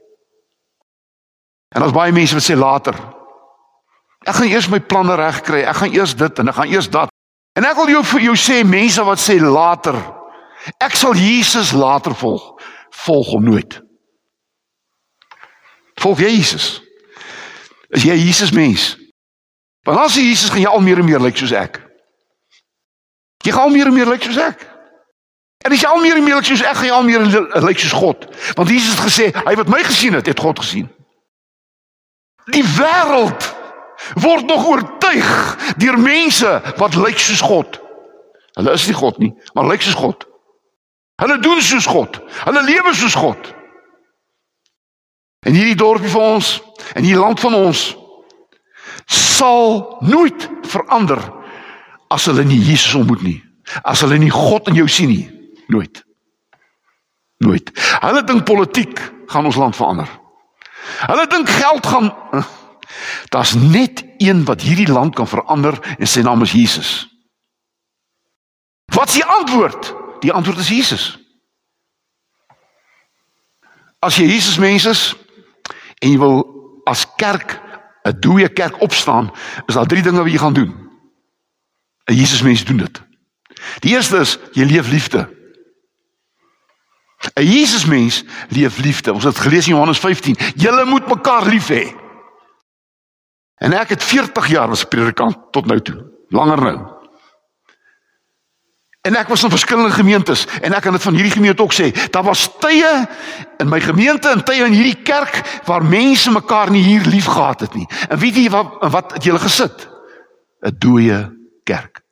En 1.77 1.83
as 1.83 1.93
baie 1.93 2.13
mense 2.13 2.35
wat 2.35 2.43
sê 2.43 2.57
later, 2.57 2.95
"Ek 4.27 4.35
gaan 4.35 4.49
eers 4.49 4.69
my 4.69 4.81
planne 4.81 5.15
regkry, 5.15 5.63
ek 5.63 5.77
gaan 5.77 5.93
eers 5.93 6.17
dit 6.17 6.39
en 6.39 6.49
ek 6.49 6.55
gaan 6.55 6.69
eers 6.69 6.91
dat." 6.91 7.09
En 7.55 7.65
ek 7.65 7.77
wil 7.77 7.89
jou 7.89 8.05
vir 8.05 8.21
jou 8.21 8.35
sê 8.35 8.65
mense 8.65 9.05
wat 9.05 9.19
sê 9.19 9.41
later, 9.41 9.95
"Ek 10.81 10.95
sal 10.97 11.15
Jesus 11.15 11.73
later 11.73 12.15
volg." 12.15 12.58
Volg 13.05 13.35
hom 13.35 13.45
nooit. 13.45 13.81
Volg 15.99 16.19
Jesus. 16.19 16.79
Is 17.89 18.05
jy 18.05 18.15
Jesus 18.15 18.51
mens? 18.51 18.97
Want 19.83 19.99
as 19.99 20.17
jy 20.19 20.29
Jesus 20.29 20.51
gaan 20.53 20.63
jy 20.63 20.73
al 20.73 20.85
meer 20.85 21.01
en 21.01 21.09
meer 21.09 21.23
lyk 21.23 21.39
soos 21.41 21.55
ek. 21.57 21.81
Jy 23.47 23.55
gaan 23.55 23.71
al 23.71 23.75
meer 23.75 23.89
en 23.89 23.97
meer 23.97 24.11
lyk 24.11 24.27
soos 24.27 24.41
ek. 24.43 24.67
En 25.65 25.75
as 25.75 25.83
jy 25.83 25.89
al 25.89 26.03
meer 26.03 26.19
en 26.21 26.27
meer 26.27 26.39
lyk 26.39 26.51
soos 26.51 26.63
ek, 26.63 26.77
gaan 26.79 26.91
jy 26.91 26.95
al 26.95 27.07
meer 27.07 27.25
lyk 27.65 27.81
soos 27.83 27.97
God. 27.97 28.29
Want 28.59 28.71
Jesus 28.71 28.95
het 28.95 29.07
gesê, 29.07 29.31
hy 29.33 29.55
wat 29.59 29.73
my 29.73 29.81
gesien 29.87 30.19
het, 30.19 30.29
het 30.29 30.43
God 30.43 30.61
gesien. 30.63 30.91
Die 32.53 32.65
wêreld 32.77 33.49
word 34.23 34.47
nog 34.49 34.69
oortuig 34.69 35.33
deur 35.81 35.99
mense 36.01 36.53
wat 36.79 36.99
lyk 37.01 37.19
soos 37.21 37.43
God. 37.45 37.81
Hulle 38.59 38.75
is 38.77 38.87
nie 38.87 38.97
God 38.97 39.19
nie, 39.23 39.33
maar 39.57 39.69
lyk 39.71 39.85
soos 39.87 39.99
God. 39.99 40.28
Hulle 41.19 41.39
doen 41.43 41.63
soos 41.63 41.87
God. 41.87 42.21
Hulle 42.45 42.63
lewe 42.63 42.95
soos 42.95 43.17
God. 43.19 43.55
En 45.47 45.55
hierdie 45.55 45.79
dorpie 45.79 46.11
van 46.13 46.37
ons 46.39 46.53
en 46.95 47.03
hierdie 47.03 47.21
land 47.21 47.41
van 47.41 47.57
ons 47.59 47.83
sal 49.09 49.99
nooit 50.05 50.49
verander 50.69 51.21
as 52.13 52.27
hulle 52.29 52.45
nie 52.47 52.61
Jesus 52.61 52.95
ontmoet 52.99 53.25
nie. 53.27 53.39
As 53.83 54.03
hulle 54.05 54.19
nie 54.21 54.33
God 54.33 54.71
in 54.71 54.79
jou 54.79 54.87
sien 54.91 55.11
nie. 55.13 55.27
Nooit. 55.73 56.03
Nooit. 57.45 57.71
Hulle 58.03 58.23
dink 58.27 58.47
politiek 58.49 59.01
gaan 59.29 59.47
ons 59.49 59.59
land 59.61 59.77
verander. 59.77 60.09
Hulle 61.05 61.27
dink 61.31 61.51
geld 61.59 61.87
gaan 61.87 62.13
Daar's 63.29 63.55
net 63.55 64.05
een 64.19 64.45
wat 64.49 64.63
hierdie 64.65 64.89
land 64.89 65.15
kan 65.15 65.29
verander 65.29 65.77
en 65.99 66.09
sy 66.09 66.23
naam 66.25 66.43
is 66.43 66.55
Jesus. 66.57 66.91
Wat 68.95 69.09
is 69.09 69.21
die 69.21 69.25
antwoord? 69.25 69.93
Die 70.21 70.33
antwoord 70.33 70.59
is 70.59 70.69
Jesus. 70.69 71.19
As 73.99 74.17
jy 74.17 74.29
Jesus 74.31 74.59
mens 74.59 74.87
is 74.87 75.15
en 75.99 76.13
jy 76.13 76.19
wil 76.19 76.45
as 76.87 77.07
kerk 77.17 77.59
'n 78.07 78.21
dooie 78.21 78.49
kerk 78.49 78.81
opstaan, 78.81 79.33
is 79.67 79.75
daar 79.75 79.87
drie 79.87 80.03
dinge 80.03 80.23
wat 80.23 80.33
jy 80.33 80.39
gaan 80.39 80.55
doen. 80.55 80.73
'n 82.09 82.15
Jesus 82.15 82.43
mens 82.43 82.65
doen 82.65 82.77
dit. 82.77 83.03
Die 83.81 83.93
eerste 83.93 84.19
is 84.19 84.39
jy 84.53 84.65
leef 84.65 84.89
liefde. 84.89 85.29
'n 87.35 87.43
Jesus 87.43 87.85
mens 87.85 88.25
leef 88.49 88.79
liefde. 88.79 89.13
Ons 89.13 89.25
het 89.25 89.39
gelees 89.39 89.67
in 89.67 89.75
Johannes 89.75 89.99
15, 89.99 90.37
julle 90.55 90.85
moet 90.85 91.09
mekaar 91.09 91.47
lief 91.47 91.69
hê. 91.69 91.95
En 93.59 93.73
ek 93.73 93.89
het 93.89 94.03
40 94.03 94.47
jaar 94.49 94.71
as 94.71 94.85
predikant 94.85 95.53
tot 95.53 95.67
nou 95.67 95.81
toe, 95.81 95.99
langer 96.29 96.61
nou. 96.63 96.98
En 99.09 99.17
ek 99.17 99.31
was 99.33 99.43
in 99.43 99.53
verskillende 99.53 99.95
gemeentes 99.95 100.45
en 100.61 100.75
ek 100.77 100.85
kan 100.85 100.93
dit 100.93 101.03
van 101.03 101.17
hierdie 101.17 101.33
gemeente 101.33 101.65
ook 101.65 101.73
sê, 101.73 101.89
daar 102.13 102.27
was 102.27 102.45
tye 102.61 102.91
in 103.63 103.71
my 103.73 103.81
gemeente 103.81 104.29
en 104.29 104.43
tye 104.45 104.67
in 104.67 104.77
hierdie 104.77 105.01
kerk 105.07 105.39
waar 105.65 105.85
mense 105.85 106.33
mekaar 106.35 106.69
nie 106.75 106.83
hier 106.85 107.07
liefgehad 107.09 107.65
het 107.65 107.79
nie. 107.79 107.87
En 108.09 108.21
weet 108.21 108.37
jy 108.37 108.51
wat 108.53 108.77
wat 108.93 109.17
het 109.17 109.25
julle 109.25 109.41
gesit? 109.41 109.89
'n 110.61 110.77
Dooie 110.79 111.21
kerk. 111.65 112.03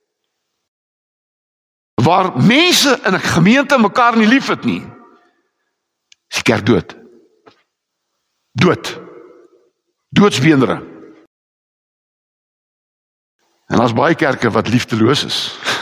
Waar 2.01 2.33
mense 2.41 3.01
in 3.05 3.15
'n 3.15 3.21
gemeente 3.21 3.79
mekaar 3.79 4.17
nie 4.17 4.29
liefhet 4.29 4.65
nie. 4.65 4.81
Is 6.31 6.43
die 6.43 6.53
kerk 6.53 6.67
dood? 6.67 6.97
Dood. 8.53 9.01
Doodsbeendere. 10.09 10.83
En 13.67 13.77
daar's 13.77 13.93
baie 13.93 14.15
kerke 14.15 14.51
wat 14.51 14.69
liefdeloos 14.69 15.25
is. 15.25 15.59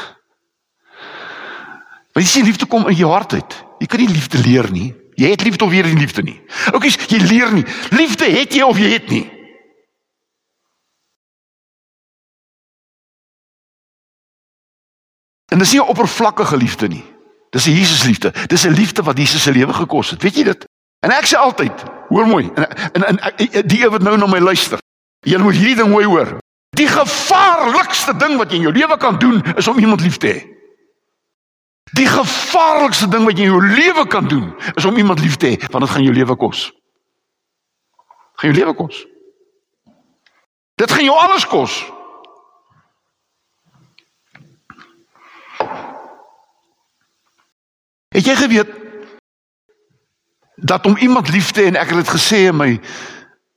Want 2.14 2.26
jy 2.26 2.30
sien 2.30 2.47
liefde 2.47 2.66
kom 2.71 2.87
in 2.88 2.94
jou 2.94 3.11
hart 3.11 3.33
uit. 3.35 3.54
Jy 3.83 3.87
kan 3.90 4.00
nie 4.00 4.12
liefde 4.12 4.38
leer 4.38 4.71
nie. 4.71 4.92
Jy 5.18 5.30
het 5.35 5.42
liefde 5.42 5.64
of 5.66 5.73
jy 5.75 5.83
het 5.83 5.90
nie 5.90 6.02
liefde 6.02 6.23
nie. 6.23 6.37
Oukies, 6.71 6.99
jy 7.11 7.18
leer 7.18 7.50
nie. 7.54 7.64
Liefde 7.90 8.28
het 8.30 8.54
jy 8.54 8.62
of 8.62 8.78
jy 8.78 8.92
het 8.94 9.09
nie. 9.11 9.25
En 15.50 15.59
dis 15.59 15.73
nie 15.73 15.80
'n 15.80 15.90
oppervlakkige 15.90 16.56
liefde 16.56 16.88
nie. 16.88 17.04
Dis 17.50 17.66
'n 17.66 17.75
Jesusliefde. 17.75 18.33
Dis 18.47 18.64
'n 18.64 18.71
liefde 18.73 19.02
wat 19.02 19.18
Jesus 19.18 19.42
se 19.42 19.52
lewe 19.52 19.73
gekos 19.73 20.11
het. 20.11 20.23
Weet 20.23 20.35
jy 20.35 20.42
dit? 20.42 20.64
En 21.00 21.11
ek 21.11 21.26
sê 21.26 21.37
altyd, 21.37 21.83
hoor 22.09 22.26
mooi, 22.26 22.50
en 22.54 22.68
en, 22.92 23.18
en 23.18 23.66
die 23.66 23.88
wat 23.88 24.02
nou 24.02 24.16
na 24.16 24.26
my 24.26 24.38
luister. 24.38 24.78
Jy 25.21 25.38
moet 25.38 25.54
hierdie 25.54 25.76
ding 25.76 25.88
mooi 25.88 26.04
hoor. 26.04 26.38
Die 26.71 26.88
gevaarlikste 26.88 28.16
ding 28.16 28.37
wat 28.37 28.50
jy 28.50 28.56
in 28.56 28.62
jou 28.62 28.73
lewe 28.73 28.97
kan 28.97 29.18
doen 29.18 29.42
is 29.56 29.68
om 29.68 29.78
iemand 29.78 30.00
lief 30.00 30.16
te 30.16 30.26
hê. 30.26 30.53
Die 31.95 32.07
gevaarlikste 32.11 33.09
ding 33.09 33.27
wat 33.29 33.39
jy 33.39 33.47
in 33.47 33.53
jou 33.53 33.63
lewe 33.63 34.07
kan 34.11 34.29
doen 34.29 34.49
is 34.75 34.85
om 34.89 34.97
iemand 34.99 35.21
lief 35.23 35.37
te 35.37 35.53
hê, 35.53 35.59
want 35.71 35.85
dit 35.85 35.93
gaan 35.93 36.07
jou 36.07 36.15
lewe 36.15 36.37
kos. 36.37 36.69
Gaan 38.41 38.51
jou 38.51 38.57
lewe 38.59 38.75
kos. 38.75 39.03
Dit 40.75 40.91
gaan 40.91 41.07
jou 41.07 41.19
alles 41.19 41.47
kos. 41.47 41.77
Het 48.15 48.27
jy 48.27 48.35
geweet 48.39 48.75
dat 50.55 50.87
om 50.87 50.97
iemand 50.97 51.31
lief 51.31 51.51
te 51.51 51.63
hê 51.63 51.71
en 51.71 51.79
ek 51.79 51.95
het 51.95 52.03
dit 52.03 52.15
gesê 52.15 52.45
in 52.49 52.59
my 52.59 52.73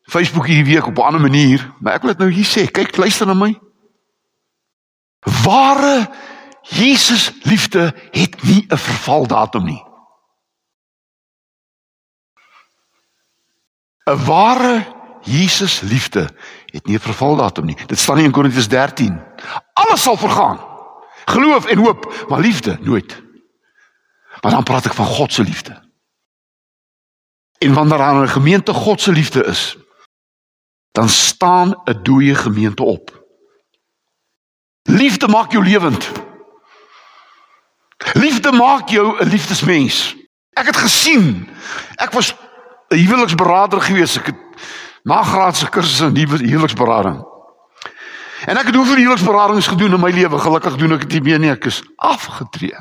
Facebook 0.10 0.46
hierdie 0.50 0.74
week 0.74 0.88
op 0.88 0.98
'n 0.98 1.10
ander 1.10 1.22
manier, 1.22 1.72
maar 1.80 1.94
ek 1.94 2.02
wil 2.02 2.12
dit 2.12 2.20
nou 2.20 2.32
hier 2.32 2.46
sê. 2.46 2.72
Kyk, 2.72 2.98
luister 2.98 3.28
na 3.28 3.34
my. 3.34 3.54
Ware 5.44 6.10
Jesus 6.68 7.32
liefde 7.42 7.96
het 8.12 8.44
nie 8.44 8.66
'n 8.68 8.78
vervaldatum 8.78 9.64
nie. 9.64 9.84
'n 14.04 14.26
Ware 14.26 14.96
Jesus 15.22 15.80
liefde 15.80 16.30
het 16.66 16.86
nie 16.86 16.96
'n 16.96 17.00
vervaldatum 17.00 17.66
nie. 17.66 17.78
Dit 17.86 18.00
staan 18.00 18.16
nie 18.16 18.26
in 18.26 18.32
Korintiërs 18.32 18.68
13. 18.68 19.22
Alles 19.74 20.02
sal 20.02 20.18
vergaan. 20.18 20.60
Geloof 21.26 21.66
en 21.66 21.78
hoop, 21.78 22.26
maar 22.28 22.40
liefde 22.40 22.78
nooit. 22.82 23.24
Maar 24.42 24.52
dan 24.52 24.64
praat 24.64 24.86
ek 24.86 24.94
van 24.94 25.06
God 25.06 25.34
se 25.34 25.44
liefde. 25.44 25.86
En 27.58 27.74
wanneer 27.74 27.98
daar 27.98 28.24
'n 28.24 28.30
gemeente 28.30 28.74
God 28.74 29.02
se 29.02 29.12
liefde 29.12 29.44
is, 29.46 29.78
dan 30.92 31.10
staan 31.10 31.82
'n 31.84 32.04
dooie 32.04 32.36
gemeente 32.36 32.84
op. 32.84 33.26
Liefde 34.82 35.28
maak 35.28 35.52
jou 35.52 35.64
lewend. 35.64 36.12
Liefde 38.14 38.52
maak 38.52 38.90
jou 38.90 39.18
'n 39.20 39.28
liefdesmens. 39.28 40.16
Ek 40.54 40.66
het 40.66 40.78
gesien. 40.78 41.50
Ek 41.96 42.12
was 42.12 42.36
'n 42.90 42.96
huweliksberader 42.96 43.82
gewees. 43.82 44.18
Ek 44.18 44.26
het 44.26 44.40
nagraadse 45.04 45.70
kursusse 45.70 46.06
in 46.06 46.16
huweliksberading. 46.28 47.26
En 48.46 48.58
ek 48.58 48.66
het 48.66 48.76
hoeveel 48.76 48.96
huweliksberadings 48.96 49.68
gedoen 49.68 49.94
in 49.94 50.00
my 50.00 50.12
lewe. 50.12 50.40
Gelukkig 50.40 50.76
doen 50.76 50.94
ek 50.94 51.00
dit 51.00 51.12
nie 51.12 51.22
meer 51.22 51.40
nie. 51.40 51.52
Ek 51.52 51.66
is 51.66 51.82
afgetree. 51.96 52.78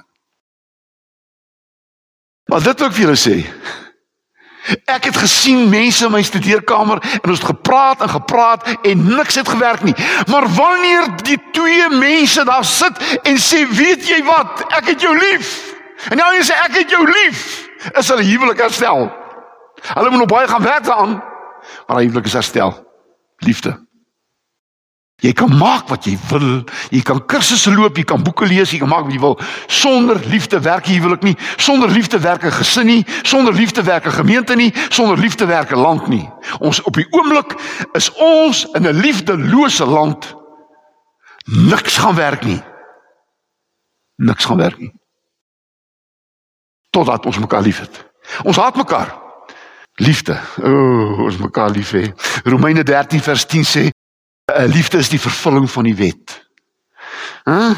Maar 2.44 2.62
dit 2.62 2.78
wil 2.78 2.88
ek 2.88 2.94
vir 2.94 3.04
julle 3.04 3.18
sê. 3.18 3.36
Ek 4.84 5.04
het 5.04 5.16
gesien 5.16 5.68
mense 5.68 6.04
in 6.04 6.12
my 6.12 6.22
studeerkamer 6.22 6.98
en 7.22 7.30
ons 7.30 7.38
het 7.38 7.48
gepraat 7.48 8.02
en 8.02 8.08
gepraat 8.08 8.66
en 8.82 9.04
niks 9.16 9.34
het 9.34 9.48
gewerk 9.48 9.82
nie. 9.82 9.94
Maar 10.26 10.48
wanneer 10.48 11.08
die 11.22 11.38
twee 11.52 11.88
mense 11.88 12.44
daar 12.44 12.64
sit 12.64 13.20
en 13.22 13.36
sê, 13.36 13.66
"Weet 13.68 14.08
jy 14.08 14.24
wat? 14.24 14.64
Ek 14.68 14.86
het 14.86 15.00
jou 15.00 15.14
lief." 15.18 15.74
En 16.10 16.16
nou 16.16 16.42
sê 16.42 16.54
ek 16.64 16.76
het 16.76 16.90
jou 16.90 17.04
lief, 17.06 17.68
is 17.92 18.08
hulle 18.08 18.22
huwelik 18.22 18.58
herstel. 18.58 19.08
Hulle 19.94 20.10
moet 20.10 20.18
nog 20.18 20.28
baie 20.28 20.48
gaan 20.48 20.62
werk 20.62 20.84
daaraan, 20.84 21.16
maar 21.86 21.96
hulle 21.96 22.02
huwelik 22.02 22.24
is 22.24 22.32
herstel. 22.32 22.86
Liefde. 23.36 23.85
Jy 25.24 25.32
kan 25.32 25.48
maak 25.56 25.88
wat 25.88 26.04
jy 26.04 26.12
wil. 26.28 26.64
Jy 26.92 27.00
kan 27.06 27.22
kursusse 27.24 27.72
loop, 27.72 27.96
jy 27.96 28.04
kan 28.04 28.20
boeke 28.22 28.44
lees, 28.48 28.74
jy 28.74 28.82
kan 28.82 28.90
maak 28.92 29.06
wat 29.06 29.14
jy 29.14 29.20
wil. 29.22 29.38
Sonder 29.72 30.20
liefde 30.28 30.60
werk 30.60 30.90
jy 30.90 30.98
huwelik 30.98 31.24
nie. 31.24 31.36
Sonder 31.56 31.88
liefde 31.88 32.20
werk 32.20 32.44
'n 32.44 32.52
gesin 32.52 32.86
nie. 32.86 33.04
Sonder 33.22 33.54
liefde 33.54 33.82
werk 33.82 34.06
'n 34.06 34.12
gemeente 34.12 34.54
nie. 34.54 34.72
Sonder 34.90 35.16
liefde 35.16 35.46
werk 35.46 35.72
'n 35.72 35.80
land 35.80 36.08
nie. 36.08 36.28
Ons 36.60 36.82
op 36.82 36.94
die 36.94 37.06
oomblik 37.10 37.56
is 37.94 38.12
ons 38.12 38.66
in 38.74 38.86
'n 38.86 39.00
liefdelose 39.00 39.86
land. 39.86 40.34
Niks 41.46 41.96
gaan 41.96 42.14
werk 42.14 42.44
nie. 42.44 42.62
Niks 44.16 44.44
gaan 44.44 44.58
werk 44.58 44.78
nie. 44.78 44.92
Totdat 46.90 47.26
ons 47.26 47.38
mekaar 47.38 47.62
liefhet. 47.62 48.04
Ons 48.42 48.56
haat 48.56 48.76
mekaar. 48.76 49.14
Liefde. 49.94 50.40
O, 50.62 50.70
oh, 50.70 51.24
ons 51.24 51.36
mekaar 51.36 51.70
lief 51.70 51.92
hê. 51.92 52.12
Romeine 52.44 52.82
13 52.82 53.20
vers 53.20 53.46
10 53.46 53.64
sê 53.64 53.95
liefde 54.54 54.98
is 54.98 55.08
die 55.08 55.20
vervulling 55.20 55.70
van 55.70 55.84
die 55.84 55.94
wet. 55.94 56.46
Huh? 57.44 57.74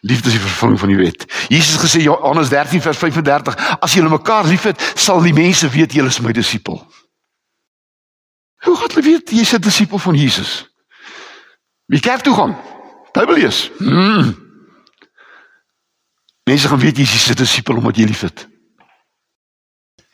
Liefde 0.00 0.26
is 0.26 0.32
die 0.32 0.40
vervulling 0.40 0.78
van 0.78 0.88
die 0.88 0.96
wet. 0.96 1.26
Jesus 1.48 1.76
gesê 1.76 2.02
Johannes 2.02 2.48
13 2.48 2.80
vers 2.80 2.98
35, 2.98 3.56
as 3.80 3.92
julle 3.92 4.08
mekaar 4.08 4.44
liefhet, 4.48 4.80
sal 4.94 5.20
die 5.22 5.34
mense 5.36 5.68
weet 5.68 5.92
julle 5.92 6.08
is 6.08 6.20
my 6.20 6.32
disipel. 6.32 6.80
Hoe 8.64 8.76
gaan 8.76 8.88
hulle 8.88 9.04
weet 9.04 9.30
jy's 9.30 9.52
'n 9.52 9.60
disipel 9.60 9.98
van 9.98 10.14
Jesus? 10.14 10.68
Wie 11.86 12.00
kerk 12.00 12.20
toe 12.20 12.34
gaan? 12.34 12.56
Bybel 13.12 13.34
lees. 13.34 13.70
Hmm. 13.78 14.36
Mense 16.44 16.68
gaan 16.68 16.80
weet 16.80 16.96
jy's 16.96 17.28
'n 17.28 17.34
disipel 17.34 17.76
omdat 17.76 17.96
jy 17.96 18.04
liefhet. 18.04 18.48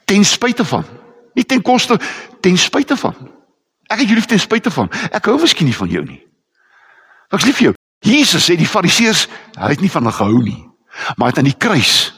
Ten 0.04 0.24
spyte 0.24 0.64
van, 0.64 0.84
nie 1.34 1.44
ten 1.44 1.62
koste, 1.62 2.00
ten 2.40 2.58
spyte 2.58 2.96
van. 2.96 3.35
Ek 3.86 3.98
het 3.98 4.08
jou 4.08 4.18
lief 4.18 4.26
ten 4.26 4.40
spyte 4.40 4.70
van. 4.70 4.90
Ek 5.14 5.24
hou 5.30 5.38
miskien 5.40 5.68
nie 5.68 5.76
van 5.76 5.88
jou 5.88 6.04
nie. 6.04 6.20
Ek 7.34 7.44
lief 7.46 7.60
jou. 7.62 7.74
Jesus 8.06 8.44
sê 8.46 8.56
die 8.58 8.68
Fariseërs, 8.68 9.26
hy 9.58 9.72
het 9.72 9.82
nie 9.82 9.90
van 9.90 10.06
hulle 10.06 10.14
gehou 10.14 10.42
nie. 10.42 10.60
Maar 11.16 11.32
het 11.32 11.38
aan 11.38 11.50
die 11.50 11.58
kruis 11.58 12.12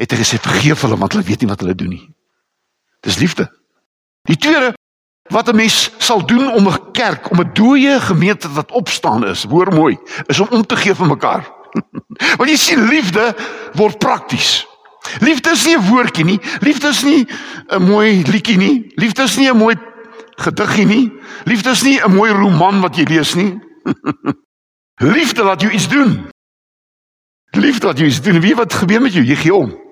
het 0.00 0.12
hy 0.12 0.18
gesê 0.18 0.38
vergeef 0.42 0.82
hulle 0.82 0.98
want 0.98 1.14
hulle 1.14 1.26
weet 1.26 1.44
nie 1.44 1.50
wat 1.50 1.60
hulle 1.62 1.76
doen 1.78 1.92
nie. 1.94 2.06
Dis 3.04 3.20
liefde. 3.20 3.46
Die 4.26 4.38
tweede 4.38 4.72
wat 5.30 5.48
'n 5.48 5.56
mens 5.56 5.90
sal 5.98 6.26
doen 6.26 6.52
om 6.52 6.68
'n 6.68 6.92
kerk, 6.92 7.30
om 7.30 7.40
'n 7.40 7.52
dooie 7.52 8.00
gemeente 8.00 8.52
wat 8.52 8.70
opstaan 8.70 9.26
is, 9.26 9.44
hoor 9.44 9.72
mooi, 9.72 9.98
is 10.26 10.40
om 10.40 10.48
om 10.50 10.66
te 10.66 10.76
gee 10.76 10.94
vir 10.94 11.06
mekaar. 11.06 11.50
Want 12.38 12.50
jy 12.50 12.56
sien 12.56 12.88
liefde 12.88 13.34
word 13.74 13.98
prakties. 13.98 14.66
Liefde 15.20 15.50
is 15.50 15.66
nie 15.66 15.76
'n 15.76 15.88
woordjie 15.88 16.24
nie. 16.24 16.40
Liefde 16.60 16.88
is 16.88 17.02
nie 17.02 17.26
'n 17.68 17.82
mooi 17.82 18.22
liedjie 18.22 18.56
nie. 18.56 18.92
Liefde 18.94 19.22
is 19.22 19.36
nie 19.36 19.50
'n 19.50 19.56
mooi 19.56 19.76
gediggie 20.42 20.86
nie. 20.86 21.12
Liefde 21.44 21.70
is 21.70 21.82
nie 21.82 22.00
'n 22.00 22.14
mooi 22.14 22.32
roman 22.32 22.80
wat 22.80 22.96
jy 22.96 23.04
lees 23.04 23.34
nie. 23.34 23.58
Liefde 25.14 25.42
laat 25.42 25.60
jou 25.60 25.72
iets 25.72 25.88
doen. 25.88 26.28
Liefde 27.50 27.86
laat 27.86 27.98
jou 27.98 28.08
iets 28.08 28.20
doen. 28.20 28.40
Wie 28.40 28.54
wat 28.54 28.72
gebeur 28.72 29.00
met 29.00 29.12
jou? 29.12 29.24
Jy 29.24 29.36
gee 29.36 29.54
om. 29.54 29.82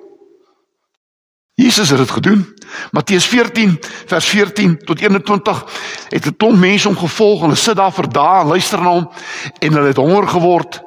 Jesus 1.54 1.88
het 1.88 1.98
dit 1.98 2.10
gedoen. 2.10 2.58
Matteus 2.90 3.26
14 3.26 3.78
vers 4.06 4.26
14 4.28 4.78
tot 4.78 5.00
21 5.00 5.64
het 6.08 6.26
'n 6.26 6.36
klomp 6.36 6.58
mense 6.58 6.88
hom 6.88 6.96
gevolg 6.96 7.38
en 7.40 7.44
hulle 7.48 7.56
sit 7.56 7.76
daar 7.76 7.92
vir 7.92 8.08
dae 8.08 8.40
en 8.40 8.46
luister 8.46 8.80
na 8.80 8.88
hom 8.88 9.10
en 9.58 9.72
hulle 9.72 9.86
het 9.86 9.96
honger 9.96 10.28
geword. 10.28 10.80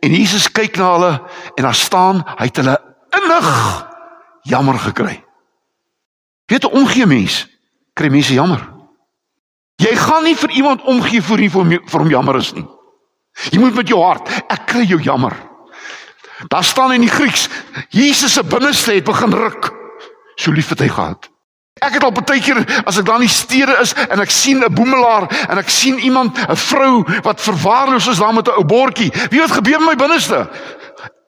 En 0.00 0.10
Jesus 0.10 0.52
kyk 0.52 0.76
na 0.76 0.92
hulle 0.92 1.22
en 1.54 1.62
daar 1.62 1.74
staan 1.74 2.22
hy 2.38 2.44
het 2.44 2.56
hulle 2.56 2.78
innig 3.10 3.86
jammer 4.42 4.78
gekry. 4.78 5.24
Weet 6.46 6.64
'n 6.64 6.76
omgee 6.76 7.06
mens 7.06 7.48
kry 7.92 8.08
mense 8.08 8.34
jammer. 8.34 8.73
Jy 9.76 9.96
gaan 9.96 10.24
nie 10.24 10.36
vir 10.36 10.50
iemand 10.50 10.82
omgee 10.82 11.22
voor 11.22 11.40
jy 11.40 11.50
vir 11.50 12.00
hom 12.00 12.10
jammer 12.10 12.36
is 12.36 12.52
nie. 12.54 12.66
Jy 13.50 13.58
moet 13.58 13.74
met 13.74 13.88
jou 13.90 13.98
hart, 14.02 14.30
ek 14.48 14.66
kry 14.70 14.84
jou 14.86 15.00
jammer. 15.02 15.34
Daar 16.48 16.64
staan 16.64 16.92
in 16.92 17.00
die 17.04 17.10
Grieks, 17.10 17.48
Jesus 17.88 18.32
se 18.32 18.44
binneste 18.44 18.92
het 18.92 19.04
begin 19.04 19.34
ruk. 19.34 19.72
So 20.36 20.52
lief 20.52 20.68
het 20.68 20.82
hy 20.82 20.88
gehad. 20.88 21.28
Ek 21.82 21.96
het 21.96 22.04
al 22.06 22.14
baie 22.14 22.40
keer 22.42 22.60
as 22.86 22.98
ek 23.00 23.06
daar 23.08 23.18
in 23.18 23.26
die 23.26 23.34
stede 23.34 23.74
is 23.82 23.94
en 24.06 24.22
ek 24.22 24.30
sien 24.30 24.62
'n 24.62 24.74
boemelaar 24.74 25.26
en 25.50 25.58
ek 25.58 25.68
sien 25.68 25.98
iemand, 25.98 26.38
'n 26.38 26.56
vrou 26.56 27.04
wat 27.22 27.40
verwaarloos 27.40 28.06
is 28.06 28.18
daar 28.18 28.34
met 28.34 28.48
'n 28.48 28.56
ou 28.58 28.64
bordjie. 28.64 29.12
Wie 29.30 29.40
wat 29.40 29.50
gebeur 29.50 29.78
in 29.78 29.84
my 29.84 29.96
binneste? 29.96 30.48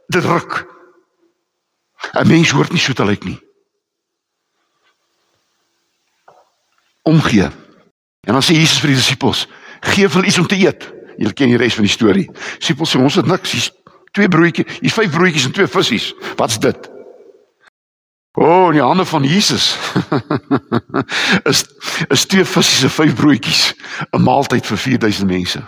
Dit 0.09 0.25
ruk. 0.25 0.67
'n 2.15 2.27
Mens 2.27 2.51
hoort 2.51 2.73
nie 2.73 2.81
so 2.81 2.93
te 2.93 3.05
lyk 3.05 3.25
nie. 3.25 3.41
Omgee. 7.03 7.66
En 8.27 8.35
dan 8.35 8.43
sê 8.43 8.59
Jesus 8.59 8.83
vir 8.83 8.93
die 8.93 8.99
disippels: 8.99 9.47
"Geef 9.95 10.19
hulle 10.19 10.27
iets 10.27 10.39
om 10.39 10.47
te 10.47 10.59
eet." 10.59 10.93
Julle 11.17 11.33
ken 11.33 11.49
die 11.49 11.57
res 11.57 11.75
van 11.79 11.87
die 11.87 11.93
storie. 11.93 12.27
Disippels 12.59 12.93
sê: 12.93 12.99
"Ons 13.01 13.15
het 13.15 13.27
niks, 13.27 13.55
hier's 13.55 13.71
twee 14.13 14.29
broodjies, 14.29 14.81
hier's 14.81 14.99
vyf 14.99 15.11
broodjies 15.15 15.47
en 15.47 15.53
twee 15.53 15.71
visse. 15.71 16.15
Wat's 16.37 16.59
dit?" 16.59 16.91
O, 18.37 18.45
oh, 18.45 18.67
in 18.67 18.77
die 18.77 18.83
hande 18.85 19.05
van 19.09 19.25
Jesus. 19.25 19.79
is 21.51 21.65
is 22.13 22.27
twee 22.27 22.45
visse 22.45 22.85
en 22.85 22.93
vyf 22.93 23.15
broodjies, 23.15 23.75
'n 24.11 24.23
maaltyd 24.23 24.67
vir 24.67 24.79
4000 24.79 25.27
mense. 25.31 25.63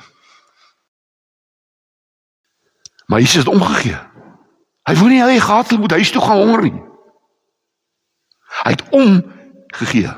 Maar 3.09 3.21
Jesus 3.21 3.45
het 3.45 3.55
omgegee. 3.55 3.97
Hy 4.89 4.95
wou 4.97 5.09
nie 5.09 5.23
hy 5.23 5.39
gehad 5.41 5.71
het 5.71 5.81
moet 5.81 5.97
huis 5.97 6.11
toe 6.11 6.23
gaan 6.23 6.37
honger 6.37 6.63
nie. 6.63 6.77
Hy 8.65 8.71
het 8.71 8.85
omgegee. 8.91 10.13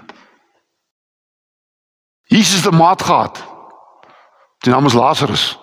Jesus 2.30 2.66
'n 2.66 2.76
maat 2.76 3.02
gehad. 3.02 3.42
Sy 4.58 4.70
naam 4.70 4.86
is 4.86 4.92
Lazarus. 4.92 5.58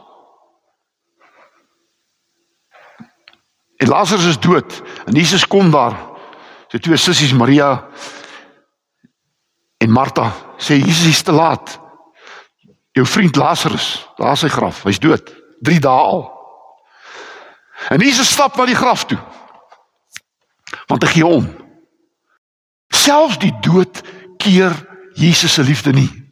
En 3.77 3.87
Lazarus 3.87 4.25
is 4.25 4.39
dood 4.39 4.81
en 5.05 5.13
Jesus 5.13 5.47
kom 5.47 5.71
daar. 5.71 5.95
Sy 6.67 6.77
twee 6.77 6.97
sissies 6.97 7.33
Maria 7.33 7.87
en 9.77 9.91
Martha 9.91 10.33
sê 10.57 10.75
Jesus 10.75 11.07
is 11.07 11.21
te 11.21 11.31
laat. 11.31 11.79
Jou 12.91 13.05
vriend 13.05 13.35
Lazarus, 13.35 14.09
daar 14.15 14.31
is 14.31 14.39
sy 14.39 14.49
graf. 14.49 14.83
Hy's 14.83 14.99
dood. 14.99 15.35
3 15.61 15.79
dae 15.79 16.01
al. 16.01 16.25
En 17.89 17.99
Jesus 17.99 18.29
stap 18.29 18.57
na 18.57 18.65
die 18.65 18.75
graf 18.75 19.05
toe. 19.05 19.19
Want 20.87 21.03
hy 21.03 21.09
gee 21.09 21.25
om. 21.25 21.47
Selfs 22.89 23.37
die 23.37 23.53
dood 23.61 24.01
keer 24.37 24.73
Jesus 25.13 25.53
se 25.53 25.63
liefde 25.63 25.93
nie. 25.93 26.26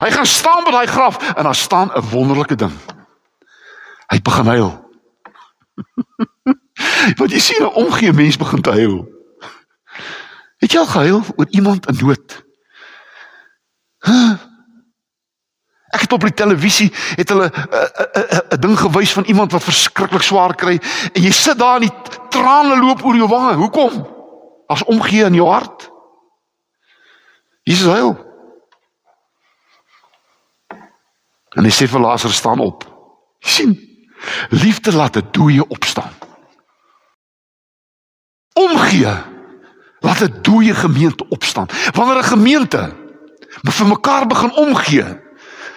Hy 0.00 0.10
gaan 0.10 0.26
staan 0.26 0.64
by 0.64 0.72
daai 0.72 0.88
graf 0.88 1.20
en 1.34 1.44
daar 1.44 1.54
staan 1.54 1.90
'n 1.92 2.08
wonderlike 2.10 2.56
ding. 2.56 2.72
Hy 4.08 4.20
begin 4.22 4.46
huil. 4.46 4.70
Wat 7.20 7.30
jy 7.30 7.38
sien, 7.38 7.62
'n 7.62 7.74
omgee 7.74 8.12
mens 8.12 8.36
begin 8.36 8.62
te 8.62 8.70
huil. 8.70 9.08
Het 10.56 10.72
jy 10.72 10.78
al 10.78 10.86
gehuil 10.86 11.22
oor 11.36 11.46
iemand 11.50 11.86
in 11.86 11.96
nood? 12.00 12.44
Ek 15.90 16.00
het 16.00 16.12
op 16.12 16.20
die 16.20 16.34
televisie 16.34 16.92
het 17.16 17.28
hulle 17.28 17.50
'n 17.50 18.60
ding 18.60 18.78
gewys 18.78 19.12
van 19.12 19.24
iemand 19.24 19.52
wat 19.52 19.62
verskriklik 19.62 20.22
swaar 20.22 20.54
kry 20.54 20.80
en 21.12 21.22
jy 21.22 21.32
sit 21.32 21.58
daar 21.58 21.74
en 21.76 21.88
die 21.88 21.96
trane 22.30 22.80
loop 22.80 23.04
oor 23.04 23.16
jou 23.16 23.28
wange. 23.28 23.54
Hoekom? 23.54 24.06
As 24.66 24.84
omgee 24.84 25.24
in 25.24 25.34
jou 25.34 25.48
hart. 25.48 25.90
Jesus 27.62 27.86
huil. 27.86 28.29
En 31.56 31.64
hy 31.64 31.72
sê 31.74 31.88
vir 31.90 32.00
Lazarus 32.00 32.36
staan 32.36 32.60
op. 32.62 32.84
Sien, 33.40 33.74
liefde 34.50 34.92
laat 34.92 35.16
'n 35.16 35.28
dooie 35.30 35.68
opstaan. 35.68 36.12
Omgee 38.52 39.14
laat 40.00 40.20
'n 40.20 40.42
dooie 40.42 40.74
gemeente 40.74 41.28
opstaan. 41.28 41.66
Wanneer 41.92 42.18
'n 42.18 42.32
gemeente 42.36 42.96
vir 43.62 43.86
mekaar 43.86 44.26
begin 44.26 44.52
omgee, 44.52 45.20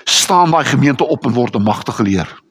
staan 0.03 0.51
daai 0.51 0.65
gemeente 0.65 1.03
op 1.03 1.25
en 1.25 1.33
word 1.33 1.55
'n 1.55 1.61
magtige 1.63 2.03
leer. 2.03 2.41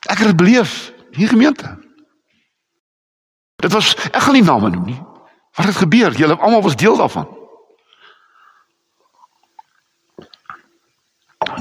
Ek 0.00 0.18
het 0.18 0.26
dit 0.26 0.36
beleef 0.36 0.92
hier 1.10 1.28
gemeente. 1.28 1.78
Dit 3.56 3.72
was 3.72 3.94
ek 3.96 4.22
gaan 4.22 4.32
nie 4.32 4.42
name 4.42 4.70
noem 4.70 4.84
nie. 4.84 5.02
Wat 5.54 5.66
het 5.66 5.76
gebeur? 5.76 6.12
Julle 6.12 6.36
almal 6.36 6.62
was 6.62 6.76
deel 6.76 6.96
daarvan. 6.96 7.39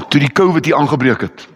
Toe 0.10 0.20
die 0.20 0.32
COVID 0.32 0.66
hier 0.66 0.76
aangebreek 0.76 1.22
het. 1.22 1.48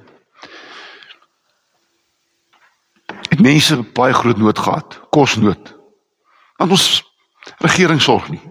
Het 3.30 3.42
mense 3.42 3.82
baie 3.98 4.13
groot 4.13 4.38
nood 4.38 4.60
gehad, 4.60 5.00
kosnood. 5.10 5.74
Want 6.62 6.72
ons 6.72 6.88
regering 7.58 8.02
sorg 8.02 8.30
nie. 8.30 8.42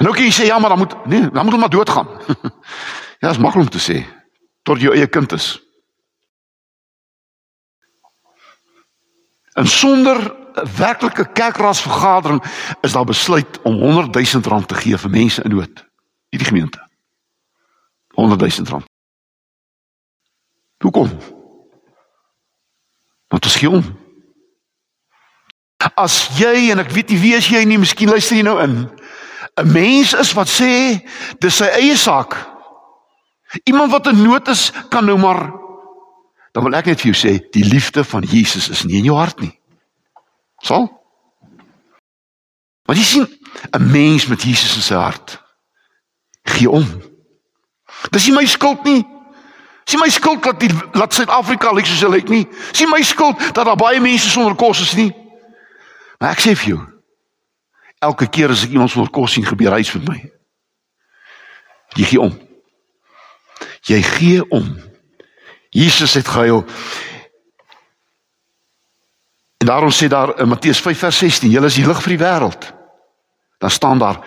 En 0.00 0.08
ook 0.08 0.16
jy 0.16 0.30
sê 0.32 0.46
ja, 0.48 0.58
maar 0.58 0.72
dan 0.72 0.78
moet 0.78 0.94
nee, 1.06 1.20
dan 1.20 1.44
moet 1.44 1.52
hulle 1.52 1.60
maar 1.60 1.74
doodgaan. 1.76 2.08
ja, 3.20 3.30
is 3.30 3.38
maklik 3.38 3.68
om 3.68 3.68
te 3.68 3.82
sê 3.82 4.00
tot 4.62 4.80
jou 4.80 4.94
eie 4.94 5.06
kind 5.06 5.32
is. 5.32 5.60
En 9.52 9.66
sonder 9.66 10.16
'n 10.54 10.76
werklike 10.76 11.32
kerkraadsvergadering 11.32 12.42
is 12.80 12.92
daar 12.92 13.04
besluit 13.04 13.62
om 13.62 13.74
100 13.74 14.14
000 14.32 14.42
rand 14.42 14.68
te 14.68 14.74
gee 14.74 14.98
vir 14.98 15.10
mense 15.10 15.42
in 15.42 15.50
nood. 15.50 15.86
Hierdie 16.28 16.48
gemeente. 16.48 16.89
100 18.14 18.40
000 18.40 18.68
rand. 18.70 18.84
Hoekom? 20.82 21.10
Want 23.28 23.44
ons 23.44 23.56
gee 23.56 23.70
om. 23.70 23.84
As 25.94 26.28
jy 26.36 26.70
en 26.72 26.82
ek 26.82 26.92
weet 26.92 27.12
nie 27.12 27.20
wie 27.20 27.36
as 27.36 27.48
jy 27.48 27.62
nie, 27.64 27.78
miskien 27.80 28.10
luister 28.10 28.36
jy 28.36 28.44
nou 28.44 28.58
in. 28.62 28.90
'n 29.60 29.72
Mens 29.72 30.12
is 30.14 30.32
wat 30.32 30.48
sê 30.48 31.00
dis 31.38 31.56
sy 31.56 31.68
eie 31.80 31.96
saak. 31.96 32.36
Iemand 33.64 33.90
wat 33.90 34.06
in 34.06 34.22
nood 34.22 34.48
is, 34.48 34.70
kan 34.88 35.04
nou 35.04 35.18
maar 35.18 35.60
dan 36.52 36.64
wil 36.66 36.74
ek 36.74 36.90
net 36.90 37.02
vir 37.02 37.12
jou 37.12 37.18
sê, 37.18 37.32
die 37.54 37.64
liefde 37.64 38.04
van 38.04 38.26
Jesus 38.26 38.68
is 38.74 38.82
nie 38.84 38.98
in 38.98 39.06
jou 39.06 39.16
hart 39.18 39.38
nie. 39.42 39.52
Sal? 40.66 40.88
Want 42.88 42.98
jy 42.98 43.04
sien, 43.04 43.26
'n 43.70 43.90
mens 43.90 44.26
met 44.26 44.42
Jesus 44.42 44.76
in 44.76 44.82
sy 44.82 44.94
hart 44.94 45.38
gee 46.42 46.70
om. 46.70 46.86
Dis 48.10 48.26
nie 48.26 48.34
my 48.34 48.46
skuld 48.46 48.84
nie. 48.84 49.02
Dis 49.84 49.96
nie 49.96 50.02
my 50.02 50.10
skuld 50.12 50.42
dat 50.44 50.60
die 50.62 50.70
laat 50.98 51.14
Suid-Afrika 51.14 51.72
lyk 51.74 51.88
soos 51.88 52.02
hy 52.04 52.12
lyk 52.16 52.30
nie. 52.32 52.44
Dis 52.72 52.84
nie 52.84 52.90
my 52.90 53.02
skuld 53.06 53.40
dat 53.54 53.64
daar 53.64 53.78
baie 53.78 54.00
mense 54.02 54.30
sonder 54.30 54.56
kos 54.58 54.82
is 54.84 54.94
nie. 54.98 55.10
Maar 56.20 56.34
ek 56.36 56.44
sê 56.44 56.54
vir 56.58 56.74
jou, 56.74 56.80
elke 58.04 58.28
keer 58.28 58.52
as 58.52 58.66
ek 58.66 58.74
iemand 58.76 58.92
sonder 58.92 59.10
kos 59.14 59.36
sien, 59.36 59.46
gebeur 59.46 59.76
hy 59.76 59.82
iets 59.84 59.94
met 59.96 60.08
my. 60.08 60.18
Jy 61.98 62.08
gee 62.12 62.22
om. 62.22 62.34
Jy 63.88 64.00
gee 64.06 64.42
om. 64.54 64.66
Jesus 65.74 66.14
het 66.18 66.28
gehuil. 66.28 66.64
En 69.60 69.68
daarom 69.68 69.92
sê 69.94 70.08
daar 70.10 70.34
in 70.42 70.48
Matteus 70.50 70.80
5 70.82 71.06
vers 71.06 71.22
16, 71.22 71.50
julle 71.52 71.70
is 71.70 71.78
die 71.78 71.86
lig 71.86 72.02
vir 72.04 72.14
die 72.16 72.22
wêreld. 72.24 72.68
Dan 73.60 73.70
staan 73.70 73.98
daar 74.00 74.20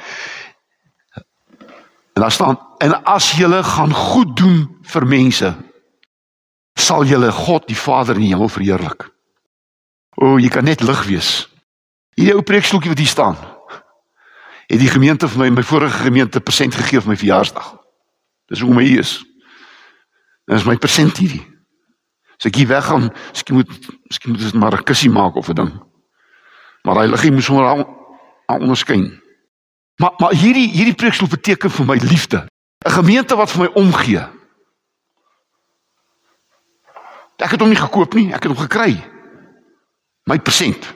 En 2.13 2.21
daar 2.21 2.31
staan 2.31 2.59
en 2.83 2.95
as 3.07 3.31
julle 3.39 3.63
gaan 3.63 3.93
goed 3.95 4.35
doen 4.35 4.67
vir 4.91 5.05
mense 5.07 5.53
sal 6.79 7.05
julle 7.07 7.31
God 7.31 7.67
die 7.69 7.77
Vader 7.77 8.17
in 8.17 8.25
die 8.25 8.31
hemel 8.33 8.49
verheerlik. 8.51 9.05
O, 10.19 10.35
jy 10.41 10.49
kan 10.51 10.65
net 10.67 10.83
lig 10.83 11.03
wees. 11.07 11.29
Hierdie 12.17 12.35
ou 12.35 12.43
preekstoeltjie 12.45 12.91
wat 12.91 13.01
hier 13.01 13.11
staan. 13.11 13.37
Het 14.67 14.81
die 14.81 14.91
gemeente 14.91 15.29
vir 15.29 15.45
my 15.45 15.49
my 15.59 15.63
vorige 15.65 16.03
gemeente 16.05 16.41
persent 16.41 16.75
gegee 16.75 17.01
vir 17.01 17.13
my 17.13 17.17
verjaarsdag. 17.19 17.71
Dis 18.51 18.63
hoe 18.65 18.73
my 18.75 18.83
hier 18.83 19.03
is. 19.05 19.17
Dit 20.49 20.57
is 20.59 20.67
my 20.67 20.75
persent 20.77 21.17
hierdie. 21.21 21.43
As 22.39 22.49
ek 22.49 22.59
hier 22.59 22.67
weggaan, 22.67 23.09
miskien 23.31 23.61
moet 23.61 23.73
miskien 24.09 24.33
moet 24.33 24.43
dit 24.43 24.59
maar 24.59 24.75
'n 24.75 24.83
kussie 24.83 25.11
maak 25.11 25.35
of 25.35 25.49
'n 25.49 25.55
ding. 25.55 25.73
Maar 26.83 26.95
hy 26.95 27.07
liggie 27.07 27.31
moet 27.31 27.43
sommer 27.43 27.65
aan 27.65 28.61
onderskyn. 28.61 29.21
Maar 30.01 30.13
maar 30.17 30.33
hierdie 30.33 30.69
hierdie 30.69 30.95
preekstoel 30.95 31.29
beteken 31.29 31.71
vir 31.71 31.85
my 31.85 31.97
liefde. 31.97 32.47
'n 32.83 32.91
Gemeente 32.91 33.35
wat 33.35 33.51
vir 33.51 33.59
my 33.59 33.69
omgee. 33.73 34.27
Ek 37.37 37.51
het 37.51 37.59
hom 37.59 37.69
nie 37.69 37.79
gekoop 37.79 38.13
nie, 38.13 38.27
ek 38.33 38.43
het 38.43 38.51
hom 38.51 38.59
gekry. 38.67 39.03
My 40.23 40.39
persent. 40.39 40.93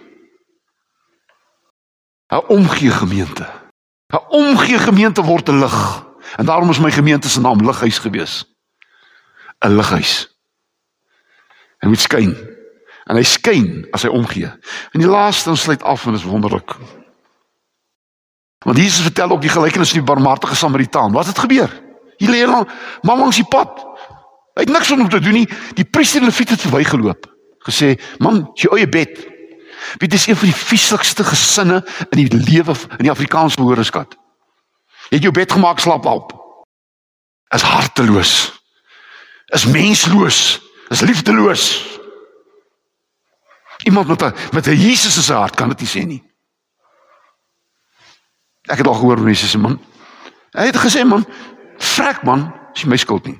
'n 2.27 2.43
Omgee 2.47 2.91
gemeente. 2.91 3.47
'n 4.13 4.25
Omgee 4.29 4.79
gemeente 4.79 5.23
word 5.23 5.49
'n 5.49 5.59
lig. 5.59 6.05
En 6.35 6.45
daarom 6.45 6.69
is 6.69 6.79
my 6.79 6.91
gemeente 6.91 7.29
se 7.29 7.39
naam 7.39 7.65
Lighuis 7.65 7.99
gewees. 7.99 8.45
'n 9.59 9.75
Lighuis. 9.75 10.35
Hy 11.79 11.87
moet 11.87 11.99
skyn. 11.99 12.35
En 13.05 13.15
hy 13.15 13.23
skyn 13.23 13.87
as 13.91 14.01
hy 14.01 14.09
omgee. 14.09 14.51
En 14.91 14.99
die 14.99 15.07
laaste 15.07 15.55
sluit 15.55 15.83
af 15.83 16.05
en 16.05 16.13
is 16.13 16.23
wonderlik. 16.23 16.75
Want 18.67 18.79
Jesus 18.79 19.01
vertel 19.01 19.29
ook 19.29 19.41
die 19.41 19.49
gelykenis 19.49 19.89
van 19.89 19.99
die 20.03 20.07
barmhartige 20.07 20.55
Samaritaan. 20.55 21.11
Wat 21.11 21.25
het 21.25 21.39
gebeur? 21.39 21.83
Hier 22.17 22.29
lê 22.29 22.43
'n 22.43 22.67
man 23.01 23.19
langs 23.19 23.35
die 23.35 23.45
pad. 23.45 23.85
Hy 24.53 24.61
het 24.61 24.69
niks 24.69 24.91
om 24.91 25.09
te 25.09 25.19
doen 25.19 25.33
nie. 25.33 25.49
Die 25.73 25.85
priester 25.85 26.19
en 26.19 26.25
leviet 26.25 26.49
het 26.49 26.61
verbygeloop. 26.61 27.25
Gesê, 27.69 28.01
"Man, 28.17 28.49
jy 28.53 28.67
eie 28.69 28.89
bed." 28.89 29.27
Dit 29.97 30.13
is 30.13 30.27
een 30.27 30.35
van 30.35 30.47
die 30.47 30.57
vieslikste 30.57 31.23
gesinne 31.23 31.85
in 32.09 32.27
die 32.27 32.37
lewe 32.37 32.75
in 32.97 33.03
die 33.03 33.11
Afrikaanse 33.11 33.61
woordeskat. 33.61 34.17
Jy 35.09 35.15
het 35.15 35.21
jou 35.21 35.33
bed 35.33 35.51
gemaak, 35.51 35.79
slaap 35.79 36.05
op. 36.05 36.33
Is 37.47 37.61
harteloos. 37.61 38.61
Is 39.45 39.65
mensloos. 39.65 40.61
Is 40.89 41.01
liefdeloos. 41.01 41.85
Iemand 43.83 44.07
met 44.07 44.21
'n 44.21 44.33
met 44.51 44.67
'n 44.67 44.75
Jesus 44.75 45.25
se 45.25 45.33
hart 45.33 45.55
kan 45.55 45.69
dit 45.69 45.79
nie 45.79 46.03
sê 46.03 46.07
nie. 46.07 46.26
Ek 48.67 48.77
het 48.77 48.87
al 48.87 48.99
gehoor 48.99 49.21
mense 49.23 49.47
sê 49.47 49.59
man. 49.59 49.79
Hy 50.57 50.69
het 50.69 50.77
gesê 50.77 51.03
man, 51.05 51.25
vrek 51.77 52.23
man, 52.23 52.51
is 52.75 52.85
my 52.85 52.97
skuld 52.97 53.25
nie. 53.25 53.37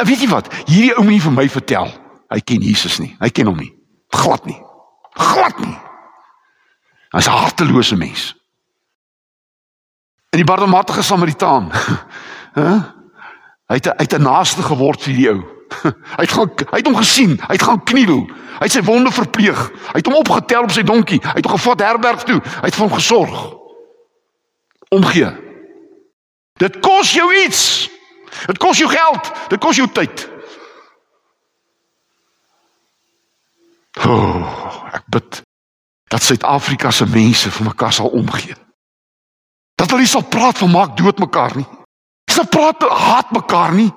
En 0.00 0.06
weet 0.06 0.24
jy 0.24 0.28
wat? 0.28 0.48
Hierdie 0.66 0.94
ou 0.96 1.04
moenie 1.04 1.22
vir 1.22 1.34
my 1.36 1.48
vertel. 1.52 1.90
Hy 2.32 2.40
ken 2.40 2.64
Jesus 2.64 2.98
nie. 3.02 3.12
Hy 3.20 3.28
ken 3.28 3.50
hom 3.50 3.58
nie. 3.60 3.72
Glad 4.12 4.46
nie. 4.48 4.60
glad 5.12 5.58
nie. 5.60 5.76
Hy's 7.12 7.28
'n 7.28 7.36
hartelose 7.36 7.96
mens. 7.96 8.34
En 10.30 10.40
die 10.40 10.44
barmhartige 10.44 11.02
Samaritaan. 11.02 11.70
Hy 13.72 13.78
het 13.80 13.86
hy 13.86 14.04
het 14.04 14.14
'n 14.18 14.22
naaste 14.22 14.62
geword 14.62 15.02
vir 15.02 15.14
die 15.14 15.28
ou. 15.28 15.40
Hy 16.18 16.24
het 16.24 16.32
gaan 16.32 16.50
hy 16.70 16.76
het 16.76 16.86
hom 16.86 16.96
gesien, 16.96 17.40
hy 17.48 17.54
het 17.56 17.62
gaan 17.62 17.84
kniel. 17.84 18.28
Hy 18.60 18.64
het 18.68 18.72
sy 18.72 18.82
wonde 18.84 19.10
verpleeg. 19.10 19.70
Hy 19.92 19.96
het 20.00 20.06
hom 20.06 20.14
opgetel 20.14 20.62
op 20.62 20.70
sy 20.70 20.82
donkie. 20.82 21.20
Hy 21.22 21.40
het 21.40 21.44
hom 21.44 21.56
gevat 21.56 21.80
herberg 21.80 22.22
toe. 22.22 22.40
Hy 22.44 22.68
het 22.68 22.74
vir 22.74 22.84
hom 22.84 22.92
gesorg. 22.92 23.61
Omgee. 24.92 25.30
Dit 26.60 26.78
kos 26.84 27.14
jou 27.16 27.28
iets. 27.44 27.88
Dit 28.46 28.58
kos 28.58 28.78
jou 28.78 28.90
geld, 28.90 29.30
dit 29.48 29.60
kos 29.60 29.76
jou 29.76 29.88
tyd. 29.92 30.26
Oh, 34.00 34.88
ek 34.92 35.04
bid 35.12 35.42
dat 36.12 36.24
Suid-Afrika 36.24 36.90
se 36.90 37.06
mense 37.08 37.50
vir 37.50 37.66
mekaar 37.68 37.92
sal 37.92 38.12
omgee. 38.12 38.56
Dat 39.76 39.92
hulle 39.92 40.04
nie 40.04 40.10
sal 40.10 40.24
praat 40.28 40.60
van 40.60 40.72
maak 40.72 40.96
dood 40.96 41.20
mekaar 41.20 41.56
nie. 41.56 41.66
Hulle 41.68 42.36
sal 42.36 42.48
praat 42.52 42.84
haat 42.88 43.32
mekaar 43.36 43.76
nie. 43.76 43.90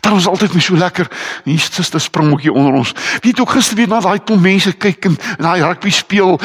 Dit 0.00 0.12
was 0.12 0.26
altyd 0.26 0.54
my 0.54 0.60
so 0.60 0.76
lekker. 0.76 1.08
Hier 1.44 1.58
sit 1.60 1.94
'n 1.94 2.00
springbokkie 2.00 2.52
onder 2.52 2.72
ons. 2.72 2.92
Weet 3.20 3.40
ook 3.40 3.50
gister 3.50 3.76
weer 3.76 3.88
na 3.88 4.00
daai 4.00 4.24
klomp 4.24 4.42
mense 4.42 4.72
kyk 4.72 5.04
en 5.04 5.18
daai 5.36 5.60
rugby 5.62 5.90
speel. 5.90 6.40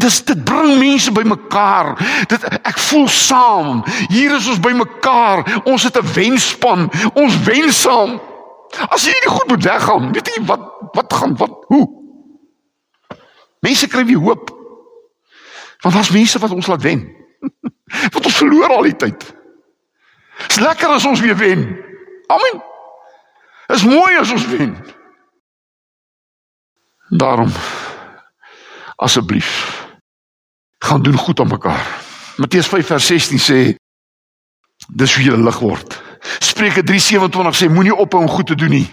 Dis 0.00 0.24
dit 0.24 0.44
bring 0.44 0.78
mense 0.78 1.12
bymekaar. 1.12 1.92
Dit 2.28 2.44
ek 2.48 2.78
voel 2.78 3.08
saam. 3.08 3.82
Hier 4.08 4.34
is 4.36 4.48
ons 4.48 4.60
bymekaar. 4.60 5.44
Ons 5.64 5.82
het 5.82 5.96
'n 5.98 6.12
wenspan. 6.14 6.90
Ons 7.14 7.42
wen 7.44 7.72
saam. 7.72 8.20
As 8.88 9.04
jy 9.04 9.14
nie 9.20 9.34
goed 9.34 9.48
moet 9.48 9.64
weggaan, 9.64 10.12
weet 10.12 10.26
jy 10.26 10.44
wat 10.46 10.62
wat 10.92 11.12
gaan 11.12 11.36
wat 11.36 11.64
hoe? 11.66 11.86
Mense 13.60 13.86
kry 13.86 14.04
weer 14.04 14.18
hoop. 14.18 14.50
Want 15.80 15.94
daar's 15.94 16.10
mense 16.10 16.38
wat 16.38 16.50
ons 16.50 16.66
laat 16.66 16.82
wen. 16.82 17.16
wat 18.14 18.24
ons 18.24 18.36
verloor 18.36 18.68
al 18.68 18.82
die 18.82 18.96
tyd. 18.96 19.34
Dis 20.46 20.58
lekker 20.58 20.88
as 20.88 21.04
ons 21.04 21.20
weer 21.20 21.36
wen. 21.36 21.66
Amen. 22.26 22.62
Is 23.66 23.84
mooi 23.84 24.16
as 24.16 24.30
ons 24.30 24.46
wen. 24.46 24.76
Daarom 27.08 27.52
asseblief 28.96 29.79
gaan 30.84 31.02
doen 31.02 31.16
goed 31.16 31.40
aan 31.40 31.48
mekaar. 31.48 31.86
Matteus 32.36 32.68
5 32.68 32.86
vers 32.86 33.06
16 33.06 33.38
sê 33.38 33.58
dis 34.88 35.14
hoe 35.14 35.24
jy 35.24 35.36
lig 35.36 35.58
word. 35.58 36.02
Spreuke 36.40 36.82
3:27 36.82 37.56
sê 37.56 37.68
moenie 37.68 37.94
ophou 37.94 38.22
om 38.22 38.28
goed 38.28 38.46
te 38.46 38.54
doen 38.54 38.70
nie. 38.70 38.88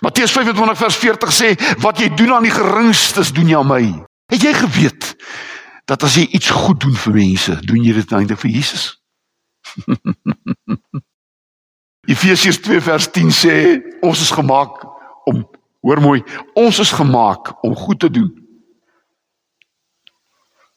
Matteus 0.00 0.32
25 0.32 0.78
vers 0.78 0.96
40 0.96 1.32
sê 1.34 1.48
wat 1.82 1.98
jy 1.98 2.08
doen 2.14 2.32
aan 2.32 2.46
die 2.46 2.54
geringstes 2.54 3.32
doen 3.34 3.48
jy 3.50 3.58
aan 3.58 3.66
my. 3.66 3.82
Het 4.30 4.42
jy 4.42 4.54
geweet 4.54 5.14
dat 5.88 6.02
as 6.02 6.14
jy 6.14 6.28
iets 6.36 6.50
goed 6.50 6.80
doen 6.80 6.94
vir 6.94 7.14
mense, 7.14 7.56
doen 7.66 7.82
jy 7.82 7.92
dit 7.96 8.12
eintlik 8.12 8.38
vir 8.38 8.50
Jesus? 8.50 8.84
Efesiërs 12.12 12.60
2 12.64 12.80
vers 12.80 13.10
10 13.12 13.32
sê 13.34 13.54
ons 14.04 14.20
is 14.20 14.30
gemaak 14.30 14.84
om 15.28 15.42
hoor 15.82 16.00
mooi, 16.00 16.22
ons 16.54 16.78
is 16.78 16.92
gemaak 16.92 17.50
om 17.66 17.74
goed 17.76 18.00
te 18.00 18.10
doen. 18.10 18.30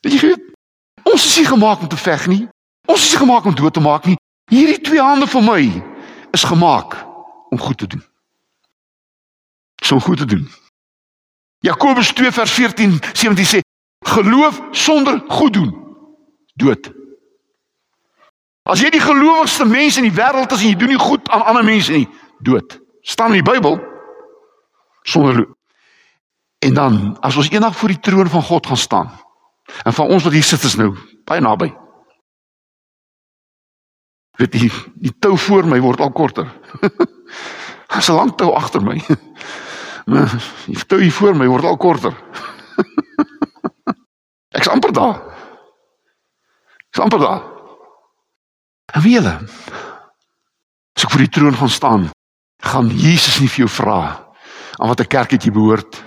Weet 0.02 0.14
jy 0.14 0.28
weet, 0.28 0.46
ons 1.04 1.26
is 1.26 1.38
nie 1.38 1.46
gemaak 1.46 1.82
om 1.82 1.88
te 1.88 1.98
veg 1.98 2.28
nie. 2.28 2.44
Ons 2.90 3.06
is 3.06 3.14
nie 3.14 3.22
gemaak 3.24 3.46
om 3.46 3.56
dood 3.56 3.74
te 3.74 3.84
maak 3.84 4.06
nie. 4.10 4.18
Hierdie 4.52 4.82
twee 4.82 5.02
hande 5.02 5.28
van 5.28 5.46
my 5.46 5.62
is 6.32 6.44
gemaak 6.44 6.98
om 7.50 7.60
goed 7.60 7.78
te 7.78 7.88
doen. 7.88 8.04
So 9.84 10.00
goed 10.00 10.18
te 10.18 10.26
doen. 10.26 10.50
Jakobus 11.62 12.14
2 12.14 12.32
vers 12.32 12.52
14 12.52 13.00
17 13.14 13.46
sê 13.46 13.60
geloof 14.06 14.62
sonder 14.72 15.22
goed 15.30 15.54
doen 15.54 15.72
dood. 16.58 16.92
As 18.70 18.82
jy 18.82 18.90
die 18.94 19.02
gelowigste 19.02 19.66
mens 19.66 19.98
in 19.98 20.06
die 20.10 20.16
wêreld 20.16 20.52
is 20.54 20.62
en 20.62 20.74
jy 20.74 20.78
doen 20.78 20.94
nie 20.94 21.02
goed 21.02 21.30
aan 21.30 21.46
ander 21.50 21.66
mense 21.66 21.94
nie, 21.94 22.08
dood. 22.40 22.82
staan 23.02 23.34
in 23.34 23.42
die 23.42 23.52
Bybel 23.52 23.80
sonder 25.04 25.46
en 26.62 26.74
dan 26.74 27.18
as 27.26 27.38
ons 27.38 27.50
eendag 27.50 27.76
voor 27.78 27.90
die 27.90 28.00
troon 28.00 28.30
van 28.30 28.44
God 28.44 28.68
gaan 28.68 28.78
staan 28.78 29.10
en 29.84 29.94
van 29.94 30.08
ons 30.08 30.24
wat 30.24 30.34
hier 30.34 30.44
sit 30.44 30.64
is 30.64 30.76
nou 30.76 30.94
baie 31.26 31.42
naby 31.42 31.72
weet 34.42 34.58
die 34.58 34.72
die 35.02 35.14
tou 35.20 35.36
voor 35.38 35.68
my 35.70 35.80
word 35.82 36.02
al 36.02 36.12
korter. 36.16 36.48
As 37.96 38.10
'n 38.10 38.16
lang 38.16 38.32
tou 38.36 38.54
agter 38.56 38.82
my. 38.82 38.98
Maar 40.06 40.32
die 40.72 40.86
tou 40.88 41.02
hier 41.02 41.14
voor 41.14 41.36
my 41.38 41.48
word 41.48 41.66
al 41.68 41.78
korter. 41.78 42.16
Ek's 44.58 44.68
amper 44.68 44.94
daar. 44.94 45.22
Ek's 46.90 47.04
amper 47.04 47.20
daar. 47.20 47.44
En 48.92 49.02
wie 49.02 49.16
hulle? 49.20 49.38
As 50.98 51.06
ek 51.06 51.14
voor 51.14 51.24
die 51.24 51.34
troon 51.38 51.56
gaan 51.56 51.70
staan, 51.70 52.10
gaan 52.64 52.90
Jesus 52.90 53.40
nie 53.40 53.50
vir 53.50 53.66
jou 53.66 53.72
vra 53.72 54.28
aan 54.82 54.88
watter 54.90 55.08
kerk 55.08 55.32
het 55.36 55.44
jy 55.46 55.52
behoort? 55.54 56.00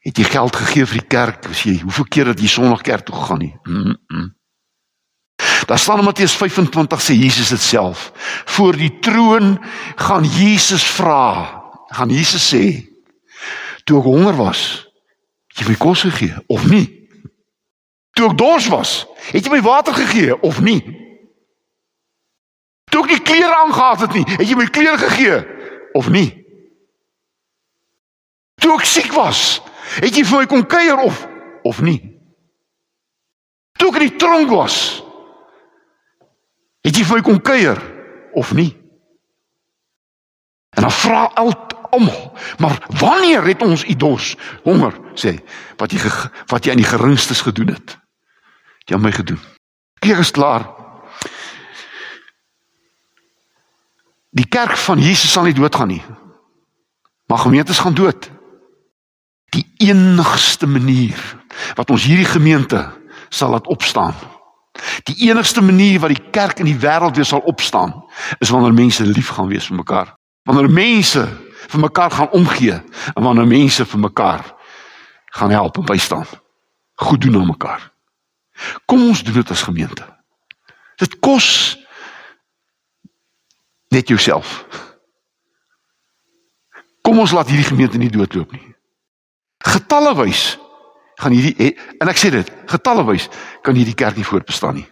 Het 0.00 0.16
jy 0.16 0.24
geld 0.32 0.56
gegee 0.56 0.86
vir 0.88 0.98
die 0.98 1.08
kerk? 1.12 1.48
Was 1.48 1.62
jy 1.68 1.80
hoeveel 1.82 2.06
keer 2.08 2.30
het 2.32 2.40
jy 2.40 2.48
Sondag 2.48 2.80
kerk 2.86 3.04
toe 3.08 3.16
gegaan 3.16 3.42
nie? 3.44 3.54
Mm 3.68 3.96
-mm. 4.08 4.28
Daar 5.66 5.78
staan 5.78 5.98
in 5.98 6.04
Matteus 6.04 6.36
25 6.36 7.00
sê 7.00 7.14
Jesus 7.14 7.48
dit 7.48 7.60
self. 7.60 8.12
Voor 8.44 8.76
die 8.76 8.98
troon 8.98 9.64
gaan 9.96 10.24
Jesus 10.24 10.84
vra. 10.84 11.62
Gaan 11.86 12.08
Jesus 12.08 12.54
sê: 12.54 12.88
"Toe 13.84 13.98
ek 13.98 14.04
honger 14.04 14.36
was, 14.36 14.88
het 15.46 15.58
jy 15.58 15.68
my 15.68 15.76
kos 15.76 16.00
gegee 16.00 16.34
of 16.46 16.68
nie? 16.68 17.08
Toe 18.10 18.30
ek 18.30 18.36
dors 18.38 18.66
was, 18.66 19.06
het 19.30 19.44
jy 19.44 19.50
my 19.50 19.62
water 19.62 19.94
gegee 19.94 20.40
of 20.40 20.60
nie? 20.60 20.80
Toe 22.90 23.04
ek 23.04 23.10
nie 23.10 23.22
klere 23.22 23.54
aangetree 23.56 24.06
het 24.06 24.14
nie, 24.14 24.36
het 24.36 24.48
jy 24.48 24.56
my 24.56 24.66
klere 24.66 24.98
gegee 24.98 25.38
of 25.92 26.08
nie? 26.08 26.28
Toe 28.60 28.74
ek 28.76 28.84
siek 28.84 29.12
was, 29.12 29.62
het 30.00 30.16
jy 30.16 30.24
vir 30.24 30.42
my 30.42 30.46
kom 30.46 30.66
kuier 30.66 30.98
of 31.04 31.26
of 31.64 31.80
nie? 31.84 31.98
Toe 33.78 33.88
ek 33.90 34.00
in 34.00 34.08
die 34.08 34.18
tronk 34.20 34.50
was, 34.52 35.00
Het 36.86 36.96
jy 36.96 37.04
vir 37.04 37.20
my 37.20 37.24
kom 37.24 37.40
kuier 37.44 37.80
of 38.38 38.52
nie? 38.56 38.70
En 40.78 40.86
dan 40.86 40.94
vra 40.94 41.26
almal, 41.90 42.32
maar 42.62 42.78
wanneer 43.00 43.44
het 43.44 43.62
ons 43.62 43.84
u 43.84 43.96
dors, 43.96 44.36
honger, 44.64 44.94
sê, 45.18 45.34
wat 45.76 45.92
jy 45.92 46.00
wat 46.48 46.64
jy 46.64 46.72
aan 46.72 46.80
die 46.80 46.88
geringstes 46.88 47.42
gedoen 47.44 47.74
het? 47.74 47.96
Jy 48.86 48.96
het 48.96 49.02
my 49.02 49.12
gedoen. 49.12 49.40
Keer 50.00 50.22
is 50.22 50.32
klaar. 50.32 50.64
Die 54.30 54.46
kerk 54.46 54.78
van 54.78 55.02
Jesus 55.02 55.32
sal 55.32 55.44
nie 55.44 55.54
doodgaan 55.54 55.90
nie. 55.90 56.02
Maar 57.26 57.44
gemeentes 57.44 57.82
gaan 57.82 57.94
dood. 57.94 58.30
Enigste 59.80 60.68
manier 60.68 61.16
wat 61.78 61.90
ons 61.90 62.04
hierdie 62.04 62.28
gemeente 62.28 62.82
sal 63.30 63.54
laat 63.54 63.66
opstaan 63.70 64.14
Die 65.02 65.28
enigste 65.28 65.60
manier 65.60 66.00
wat 66.00 66.12
die 66.14 66.30
kerk 66.30 66.58
in 66.58 66.68
die 66.68 66.78
wêreld 66.78 67.16
weer 67.16 67.24
sal 67.24 67.42
opstaan, 67.48 67.94
is 68.38 68.48
wanneer 68.48 68.74
mense 68.74 69.06
lief 69.06 69.28
gaan 69.28 69.48
wees 69.48 69.66
vir 69.66 69.76
mekaar. 69.76 70.14
Wanneer 70.48 70.70
mense 70.70 71.26
vir 71.68 71.80
mekaar 71.80 72.10
gaan 72.10 72.30
omgee 72.30 72.78
en 73.14 73.22
wanneer 73.22 73.46
mense 73.46 73.84
vir 73.86 74.00
mekaar 74.00 74.44
gaan 75.36 75.50
help 75.50 75.76
en 75.76 75.84
bystaan. 75.84 76.26
Goed 76.94 77.20
doen 77.20 77.40
aan 77.40 77.46
mekaar. 77.46 77.90
Kom 78.86 79.08
ons 79.08 79.22
doen 79.24 79.34
dit 79.34 79.50
as 79.50 79.62
gemeente. 79.62 80.06
Dit 80.96 81.18
kos 81.18 81.78
net 83.88 84.08
jouself. 84.08 84.64
Kom 87.00 87.18
ons 87.18 87.32
laat 87.32 87.48
hierdie 87.48 87.68
gemeente 87.68 87.98
nie 87.98 88.10
doodloop 88.10 88.52
nie. 88.52 88.69
Getalle 89.64 90.14
wys 90.16 90.58
gaan 91.20 91.34
hierdie 91.36 91.74
en 92.00 92.08
ek 92.08 92.16
sê 92.16 92.30
dit, 92.32 92.48
getalle 92.70 93.04
wys 93.08 93.28
kan 93.66 93.76
hierdie 93.76 93.96
kerk 93.98 94.16
nie 94.16 94.24
voortbestaan 94.24 94.80
nie. 94.80 94.86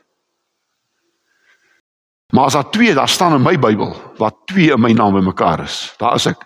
Maar 2.36 2.50
as 2.50 2.58
daar 2.58 2.68
twee 2.70 2.92
daar 2.94 3.08
staan 3.08 3.38
in 3.38 3.44
my 3.44 3.56
Bybel, 3.56 3.94
wat 4.20 4.44
twee 4.50 4.74
in 4.74 4.80
my 4.80 4.92
naam 4.92 5.16
bymekaar 5.16 5.64
is, 5.64 5.94
daar 5.96 6.20
is 6.20 6.28
ek. 6.28 6.44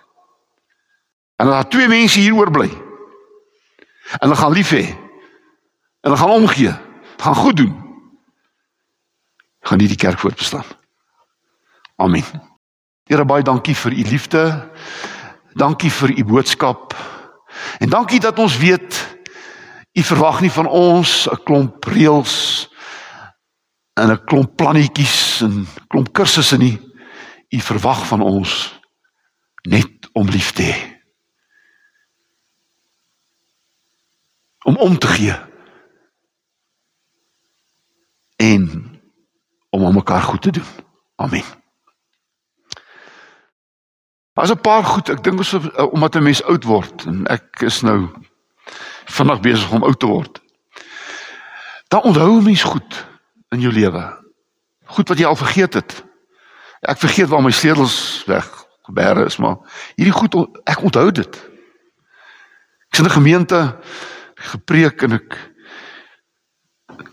En 1.35 1.51
as 1.51 1.57
daar 1.59 1.69
twee 1.69 1.91
mense 1.91 2.19
hier 2.19 2.35
oorbly. 2.37 2.69
En 4.21 4.29
hulle 4.29 4.39
gaan 4.39 4.55
lief 4.55 4.71
hê. 4.71 4.85
En 6.03 6.11
hulle 6.13 6.21
gaan 6.21 6.37
omgee, 6.39 6.71
gaan 7.19 7.35
goed 7.35 7.57
doen. 7.57 7.83
gaan 9.63 9.79
hierdie 9.79 9.97
kerk 9.97 10.19
voortbestaan. 10.19 10.65
Amen. 11.95 12.23
Here 13.07 13.25
baie 13.25 13.43
dankie 13.43 13.75
vir 13.75 13.91
u 13.91 14.03
liefde. 14.09 14.43
Dankie 15.55 15.91
vir 15.91 16.17
u 16.17 16.25
boodskap. 16.25 16.95
En 17.79 17.89
dankie 17.89 18.19
dat 18.19 18.39
ons 18.39 18.57
weet 18.57 19.17
u 19.93 20.01
verwag 20.01 20.41
nie 20.41 20.51
van 20.51 20.67
ons 20.67 21.29
'n 21.29 21.43
klomp 21.43 21.83
reëls 21.83 22.69
en 23.93 24.11
'n 24.11 24.23
klomp 24.25 24.55
plannetjies 24.55 25.41
en 25.41 25.67
klomp 25.87 26.13
kursusse 26.13 26.57
nie. 26.57 26.79
U 27.49 27.59
verwag 27.59 28.07
van 28.07 28.21
ons 28.21 28.79
net 29.61 30.09
om 30.13 30.29
lief 30.29 30.51
te 30.51 30.63
hê. 30.63 30.77
Om 34.63 34.77
om 34.77 34.97
te 34.97 35.07
gee. 35.07 35.35
En 38.35 38.63
om 39.69 39.85
aan 39.85 39.93
mekaar 39.93 40.21
goed 40.21 40.41
te 40.41 40.51
doen. 40.51 40.65
Amen. 41.15 41.62
Daar's 44.33 44.51
'n 44.51 44.61
paar 44.61 44.83
goed, 44.83 45.09
ek 45.09 45.23
dink 45.23 45.37
ons 45.37 45.53
omdat 45.77 46.15
'n 46.15 46.23
mens 46.23 46.43
oud 46.43 46.63
word 46.63 47.05
en 47.05 47.25
ek 47.27 47.61
is 47.61 47.81
nou 47.81 48.09
vinnig 49.05 49.39
besig 49.39 49.71
om 49.71 49.83
oud 49.83 49.99
te 49.99 50.05
word. 50.05 50.41
Dan 51.87 52.01
onthou 52.01 52.39
'n 52.39 52.43
mens 52.43 52.63
goed 52.63 53.05
in 53.49 53.59
jou 53.59 53.73
lewe. 53.73 54.17
Goed 54.85 55.07
wat 55.07 55.17
jy 55.17 55.25
al 55.25 55.35
vergeet 55.35 55.73
het. 55.73 56.03
Ek 56.81 56.97
vergeet 56.97 57.29
waar 57.29 57.41
my 57.41 57.51
sleutels 57.51 58.23
weg 58.25 58.65
gebeere 58.81 59.25
is, 59.25 59.37
maar 59.37 59.57
hierdie 59.95 60.13
goed 60.13 60.35
ek 60.63 60.81
onthou 60.81 61.11
dit. 61.11 61.35
Ek 62.89 62.95
sien 62.95 63.05
'n 63.05 63.19
gemeente 63.19 63.77
gepreek 64.35 65.01
en 65.01 65.11
ek 65.11 65.51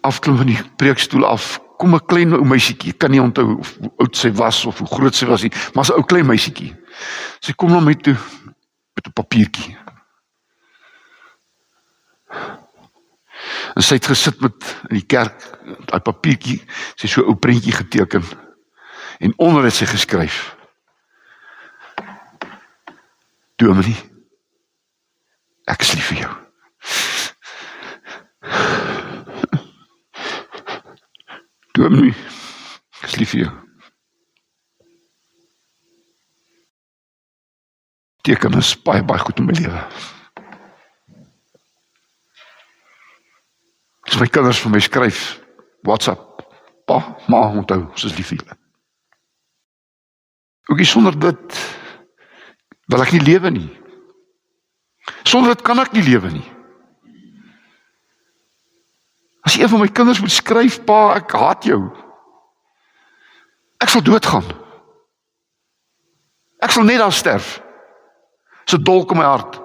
afklim 0.00 0.36
van 0.36 0.46
die 0.46 0.62
preekstoel 0.76 1.26
af. 1.26 1.60
Kom 1.80 1.94
'n 1.96 2.06
klein 2.06 2.34
ou 2.36 2.44
meisietjie, 2.44 2.92
kan 2.92 3.10
nie 3.10 3.22
onthou 3.22 3.56
hoe 3.56 3.92
oud 4.04 4.16
sy 4.16 4.28
was 4.36 4.66
of 4.68 4.78
hoe 4.78 4.88
groot 4.88 5.16
sy 5.16 5.26
was 5.26 5.42
nie, 5.42 5.52
maar 5.74 5.88
'n 5.88 5.96
ou 5.96 6.04
klein 6.04 6.26
meisietjie. 6.26 6.74
Sy 7.40 7.52
kom 7.56 7.72
na 7.72 7.80
my 7.80 7.94
toe 7.94 8.16
met 8.94 9.06
'n 9.06 9.12
papiertjie. 9.16 9.76
En 13.74 13.82
sy 13.82 13.94
het 13.94 14.06
gesit 14.06 14.40
met 14.40 14.76
in 14.90 14.98
die 14.98 15.06
kerk 15.06 15.40
daai 15.88 16.00
papiertjie, 16.00 16.60
sy 16.96 17.06
so 17.06 17.22
'n 17.22 17.28
ou 17.32 17.36
prentjie 17.36 17.72
geteken. 17.72 18.24
En 19.20 19.32
onder 19.36 19.64
het 19.64 19.74
sy 19.74 19.86
geskryf: 19.86 20.56
Dominee, 23.56 23.96
ek 25.64 25.80
is 25.80 25.94
lief 25.94 26.06
vir 26.06 26.18
jou. 26.18 26.39
Dominee, 31.80 32.12
ek 33.00 33.04
is 33.08 33.14
lief 33.16 33.30
vir 33.32 33.40
jou. 33.40 33.50
Teken 38.28 38.58
is 38.60 38.74
baie 38.84 39.00
baie 39.08 39.22
goed 39.22 39.40
in 39.40 39.48
my 39.48 39.56
lewe. 39.56 39.80
As 44.10 44.18
my 44.20 44.28
kinders 44.28 44.60
vir 44.60 44.74
my 44.74 44.82
skryf 44.84 45.22
WhatsApp, 45.88 46.44
pa, 46.84 47.00
ma, 47.32 47.46
onthou, 47.48 47.86
ons 47.88 48.04
is 48.10 48.18
lief 48.18 48.34
vir 48.34 48.42
julle. 48.42 48.60
Ook 50.68 50.84
sonder 50.84 51.16
dit 51.16 51.60
wil 52.92 53.08
ek 53.08 53.16
nie 53.16 53.24
lewe 53.24 53.56
nie. 53.56 53.68
Sonder 55.24 55.56
dit 55.56 55.64
kan 55.64 55.80
ek 55.80 55.96
nie 55.96 56.04
lewe 56.04 56.36
nie. 56.36 56.48
As 59.40 59.56
een 59.58 59.68
van 59.68 59.80
my 59.80 59.88
kinders 59.88 60.20
moet 60.20 60.32
skryf, 60.32 60.82
pa, 60.84 61.14
ek 61.16 61.32
haat 61.32 61.64
jou. 61.64 61.80
Ek 63.80 63.88
sal 63.88 64.04
doodgaan. 64.04 64.44
Ek 66.60 66.74
sal 66.74 66.84
net 66.84 67.00
daar 67.00 67.12
sterf. 67.12 67.58
So 68.68 68.76
dolk 68.76 69.10
in 69.10 69.20
my 69.20 69.24
hart. 69.24 69.56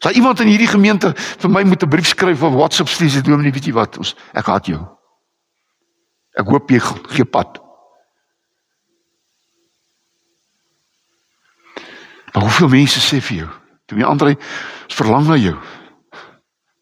Sal 0.00 0.16
iemand 0.16 0.40
in 0.40 0.50
hierdie 0.52 0.68
gemeente 0.68 1.12
vir 1.16 1.50
my 1.50 1.62
moet 1.64 1.82
'n 1.82 1.88
brief 1.88 2.06
skryf 2.06 2.42
of 2.42 2.56
WhatsApp 2.56 2.88
stuur 2.88 3.10
sê 3.10 3.20
dominee, 3.22 3.52
weet 3.52 3.64
jy 3.64 3.72
wat? 3.72 3.98
Ons 3.98 4.16
ek 4.32 4.46
haat 4.46 4.66
jou. 4.66 4.80
Ek 6.36 6.46
hoop 6.46 6.70
jy 6.70 6.80
gee 6.80 7.24
pad. 7.24 7.60
Maar 12.32 12.42
hoeveel 12.42 12.68
mense 12.68 13.00
sê 13.00 13.20
vir 13.22 13.36
jou? 13.36 13.50
Toe 13.86 13.98
die 13.98 14.06
ander 14.06 14.34
verlang 14.88 15.26
na 15.26 15.36
jou. 15.36 15.54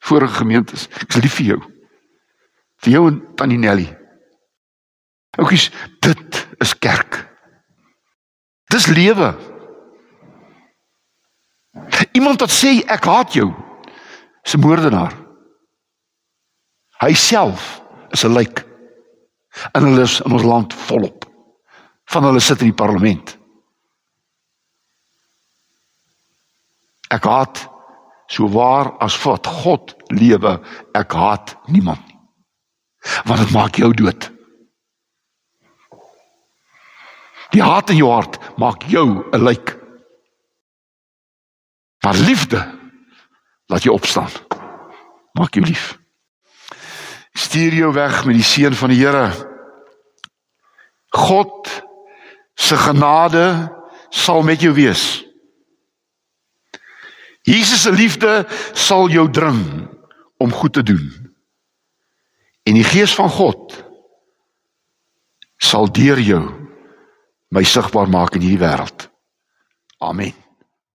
Vorige 0.03 0.41
gemeentes, 0.43 0.89
ek's 1.01 1.21
lief 1.23 1.39
vir 1.39 1.53
jou. 1.53 1.61
Vir 2.83 2.97
jou 2.97 3.03
en 3.11 3.21
Tannie 3.39 3.61
Nelly. 3.61 3.87
Oukies, 5.39 5.71
dit 6.03 6.41
is 6.61 6.75
kerk. 6.79 7.21
Dis 8.73 8.89
lewe. 8.91 9.31
Iemand 12.13 12.43
wat 12.43 12.53
sê 12.53 12.81
ek 12.91 13.07
haat 13.09 13.37
jou, 13.37 13.53
is 14.43 14.55
'n 14.55 14.61
moordenaar. 14.61 15.15
Hy 17.01 17.15
self 17.15 17.83
is 18.11 18.25
'n 18.25 18.35
lijk. 18.35 18.67
En 19.73 19.85
hulle 19.85 20.03
is 20.03 20.21
in 20.21 20.33
ons 20.33 20.43
land 20.43 20.75
volop. 20.75 21.25
Van 22.05 22.25
hulle 22.25 22.41
sit 22.41 22.61
in 22.61 22.67
die 22.67 22.81
parlement. 22.85 23.39
Ek 27.09 27.25
haat 27.25 27.72
so 28.33 28.49
waar 28.49 28.95
as 29.05 29.19
wat 29.23 29.47
God 29.47 29.93
lewe, 30.09 30.57
ek 30.97 31.13
haat 31.13 31.57
niemand 31.69 32.01
nie. 32.09 32.19
Want 33.29 33.43
dit 33.45 33.53
maak 33.53 33.77
jou 33.77 33.91
dood. 33.93 34.31
Die 37.53 37.63
haat 37.63 37.93
in 37.93 38.01
jou 38.01 38.09
hart 38.09 38.39
maak 38.57 38.87
jou 38.89 39.25
'n 39.33 39.43
lijk. 39.45 39.77
Maar 42.03 42.15
liefde 42.15 42.61
laat 43.67 43.83
jou 43.83 43.95
opstaan. 43.95 44.31
Maak 45.33 45.55
jou 45.55 45.67
lief. 45.67 45.99
Stuur 47.33 47.75
jou 47.75 47.93
weg 47.93 48.25
met 48.25 48.35
die 48.35 48.45
seën 48.45 48.75
van 48.75 48.89
die 48.89 49.05
Here. 49.05 49.31
God 51.09 51.85
se 52.55 52.77
genade 52.77 53.73
sal 54.11 54.43
met 54.43 54.61
jou 54.61 54.75
wees. 54.75 55.25
Jesus 57.43 57.83
se 57.83 57.93
liefde 57.93 58.47
sal 58.73 59.11
jou 59.11 59.27
dring 59.31 59.89
om 60.39 60.53
goed 60.53 60.73
te 60.73 60.83
doen. 60.83 61.09
En 62.63 62.79
die 62.79 62.87
gees 62.87 63.15
van 63.15 63.31
God 63.31 63.75
sal 65.59 65.91
deur 65.91 66.21
jou 66.23 66.45
my 67.53 67.63
sigbaar 67.67 68.09
maak 68.09 68.39
in 68.39 68.47
hierdie 68.47 68.63
wêreld. 68.63 69.09
Amen. 69.99 70.42